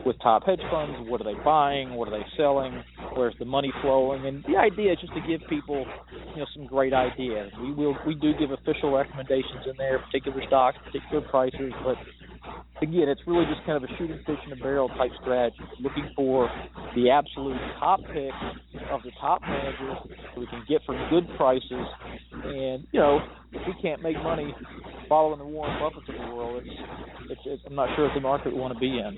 with 0.05 0.15
top 0.21 0.43
hedge 0.45 0.61
funds. 0.71 1.09
What 1.09 1.21
are 1.21 1.23
they 1.23 1.39
buying? 1.43 1.93
What 1.93 2.07
are 2.07 2.17
they 2.17 2.25
selling? 2.35 2.83
Where's 3.15 3.35
the 3.39 3.45
money 3.45 3.71
flowing? 3.81 4.25
And 4.25 4.43
the 4.43 4.57
idea 4.57 4.93
is 4.93 4.99
just 4.99 5.13
to 5.13 5.21
give 5.21 5.41
people, 5.49 5.85
you 6.33 6.37
know, 6.37 6.45
some 6.55 6.67
great 6.67 6.93
ideas. 6.93 7.51
We 7.61 7.73
will, 7.73 7.95
we 8.05 8.15
do 8.15 8.33
give 8.37 8.51
official 8.51 8.95
recommendations 8.95 9.65
in 9.69 9.77
there, 9.77 9.99
particular 9.99 10.41
stocks, 10.47 10.77
particular 10.85 11.21
prices, 11.29 11.73
but 11.83 11.97
again, 12.81 13.09
it's 13.09 13.21
really 13.25 13.45
just 13.45 13.65
kind 13.65 13.81
of 13.81 13.89
a 13.89 13.93
shooting 13.97 14.19
fish 14.25 14.37
in 14.45 14.53
a 14.53 14.55
barrel 14.55 14.89
type 14.89 15.11
strategy, 15.21 15.57
looking 15.79 16.09
for 16.15 16.49
the 16.95 17.09
absolute 17.09 17.57
top 17.79 17.99
picks 18.13 18.81
of 18.91 19.01
the 19.03 19.11
top 19.19 19.41
managers 19.41 19.97
that 20.09 20.39
we 20.39 20.47
can 20.47 20.63
get 20.67 20.81
for 20.85 20.95
good 21.09 21.27
prices. 21.37 21.87
And 22.31 22.87
you 22.91 22.99
know, 22.99 23.19
if 23.51 23.61
we 23.67 23.73
can't 23.81 24.01
make 24.01 24.15
money 24.21 24.53
following 25.09 25.39
the 25.39 25.45
Warren 25.45 25.79
Buffetts 25.81 26.09
of 26.09 26.29
the 26.29 26.35
world, 26.35 26.63
it's, 26.63 26.75
it's, 27.31 27.41
it's 27.45 27.63
I'm 27.65 27.75
not 27.75 27.89
sure 27.95 28.05
it's 28.05 28.15
the 28.15 28.21
market 28.21 28.53
we 28.53 28.59
want 28.59 28.73
to 28.73 28.79
be 28.79 28.99
in. 28.99 29.17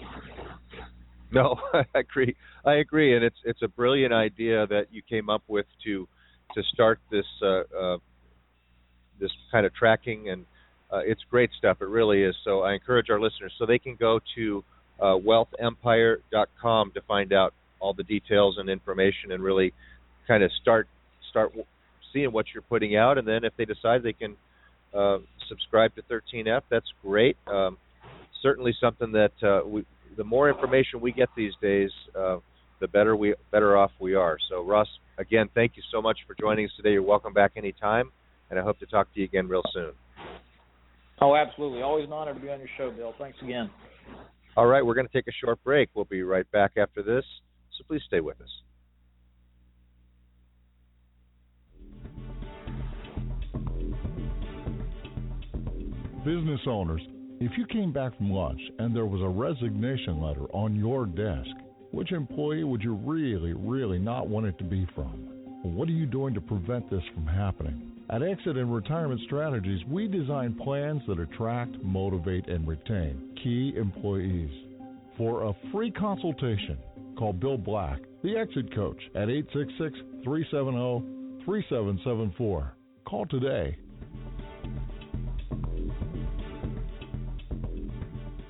No, 1.33 1.59
I 1.73 1.83
agree. 1.93 2.35
I 2.65 2.75
agree, 2.75 3.15
and 3.15 3.23
it's 3.23 3.37
it's 3.45 3.61
a 3.61 3.67
brilliant 3.67 4.13
idea 4.13 4.65
that 4.67 4.87
you 4.91 5.03
came 5.07 5.29
up 5.29 5.43
with 5.47 5.67
to 5.85 6.07
to 6.55 6.63
start 6.73 6.99
this 7.11 7.25
uh, 7.43 7.61
uh, 7.79 7.97
this 9.19 9.31
kind 9.51 9.65
of 9.65 9.73
tracking 9.75 10.29
and 10.29 10.45
uh, 10.91 11.01
it's 11.05 11.21
great 11.29 11.51
stuff. 11.57 11.77
It 11.81 11.87
really 11.87 12.23
is. 12.23 12.35
So 12.43 12.61
I 12.61 12.73
encourage 12.73 13.09
our 13.09 13.19
listeners 13.19 13.53
so 13.59 13.65
they 13.65 13.77
can 13.77 13.95
go 13.95 14.19
to 14.35 14.63
uh, 14.99 15.15
wealthempire.com 15.17 16.91
to 16.93 17.01
find 17.01 17.31
out 17.31 17.53
all 17.79 17.93
the 17.93 18.03
details 18.03 18.57
and 18.57 18.69
information 18.69 19.31
and 19.31 19.43
really 19.43 19.73
kind 20.27 20.43
of 20.43 20.51
start 20.61 20.87
start 21.29 21.53
seeing 22.11 22.31
what 22.31 22.47
you're 22.53 22.63
putting 22.63 22.95
out. 22.95 23.17
And 23.17 23.27
then 23.27 23.43
if 23.43 23.53
they 23.55 23.65
decide 23.65 24.01
they 24.01 24.13
can 24.13 24.35
uh, 24.93 25.19
subscribe 25.47 25.93
to 25.95 26.01
13F, 26.03 26.61
that's 26.69 26.91
great. 27.03 27.37
Um, 27.47 27.77
certainly 28.41 28.73
something 28.79 29.11
that 29.11 29.31
uh, 29.43 29.61
we, 29.67 29.85
the 30.17 30.23
more 30.23 30.49
information 30.49 31.01
we 31.01 31.11
get 31.11 31.29
these 31.35 31.53
days, 31.61 31.91
uh, 32.17 32.37
the 32.79 32.87
better 32.87 33.15
we 33.15 33.35
better 33.51 33.77
off 33.77 33.91
we 33.99 34.15
are. 34.15 34.37
So 34.49 34.63
Russ, 34.63 34.87
again, 35.17 35.49
thank 35.53 35.75
you 35.75 35.83
so 35.91 36.01
much 36.01 36.17
for 36.27 36.35
joining 36.39 36.65
us 36.65 36.71
today. 36.77 36.91
You're 36.93 37.03
welcome 37.03 37.33
back 37.33 37.51
anytime, 37.55 38.11
and 38.49 38.59
I 38.59 38.63
hope 38.63 38.79
to 38.79 38.85
talk 38.85 39.13
to 39.13 39.19
you 39.19 39.25
again 39.25 39.47
real 39.47 39.63
soon. 39.73 39.91
Oh, 41.21 41.35
absolutely. 41.35 41.81
Always 41.81 42.05
an 42.05 42.13
honor 42.13 42.33
to 42.33 42.39
be 42.39 42.49
on 42.49 42.59
your 42.59 42.69
show, 42.77 42.91
Bill. 42.91 43.13
Thanks 43.19 43.37
again. 43.41 43.69
All 44.55 44.65
right, 44.65 44.85
we're 44.85 44.95
going 44.95 45.07
to 45.07 45.13
take 45.13 45.27
a 45.27 45.45
short 45.45 45.61
break. 45.63 45.89
We'll 45.93 46.05
be 46.05 46.23
right 46.23 46.49
back 46.51 46.71
after 46.77 47.03
this, 47.03 47.23
so 47.77 47.83
please 47.87 48.01
stay 48.07 48.19
with 48.19 48.37
us. 48.41 48.47
Business 56.25 56.59
owners, 56.67 57.01
if 57.41 57.57
you 57.57 57.65
came 57.65 57.93
back 57.93 58.15
from 58.17 58.31
lunch 58.31 58.59
and 58.79 58.93
there 58.93 59.05
was 59.05 59.21
a 59.21 59.27
resignation 59.27 60.21
letter 60.21 60.43
on 60.53 60.75
your 60.75 61.05
desk, 61.05 61.49
which 61.91 62.11
employee 62.11 62.65
would 62.65 62.83
you 62.83 62.93
really, 62.93 63.53
really 63.53 63.97
not 63.97 64.27
want 64.27 64.45
it 64.45 64.57
to 64.57 64.63
be 64.65 64.85
from? 64.93 65.27
What 65.63 65.87
are 65.87 65.93
you 65.93 66.05
doing 66.05 66.33
to 66.33 66.41
prevent 66.41 66.89
this 66.89 67.03
from 67.13 67.25
happening? 67.25 67.91
At 68.09 68.23
Exit 68.23 68.57
and 68.57 68.73
Retirement 68.73 69.21
Strategies, 69.25 69.85
we 69.87 70.07
design 70.07 70.53
plans 70.63 71.01
that 71.07 71.19
attract, 71.19 71.81
motivate, 71.81 72.47
and 72.47 72.67
retain 72.67 73.35
key 73.41 73.73
employees. 73.77 74.51
For 75.17 75.43
a 75.43 75.53
free 75.71 75.91
consultation, 75.91 76.77
call 77.17 77.33
Bill 77.33 77.57
Black, 77.57 77.99
the 78.21 78.35
Exit 78.35 78.73
Coach, 78.75 79.01
at 79.15 79.29
866 79.29 79.97
370 80.23 81.43
3774. 81.45 82.73
Call 83.05 83.25
today. 83.27 83.77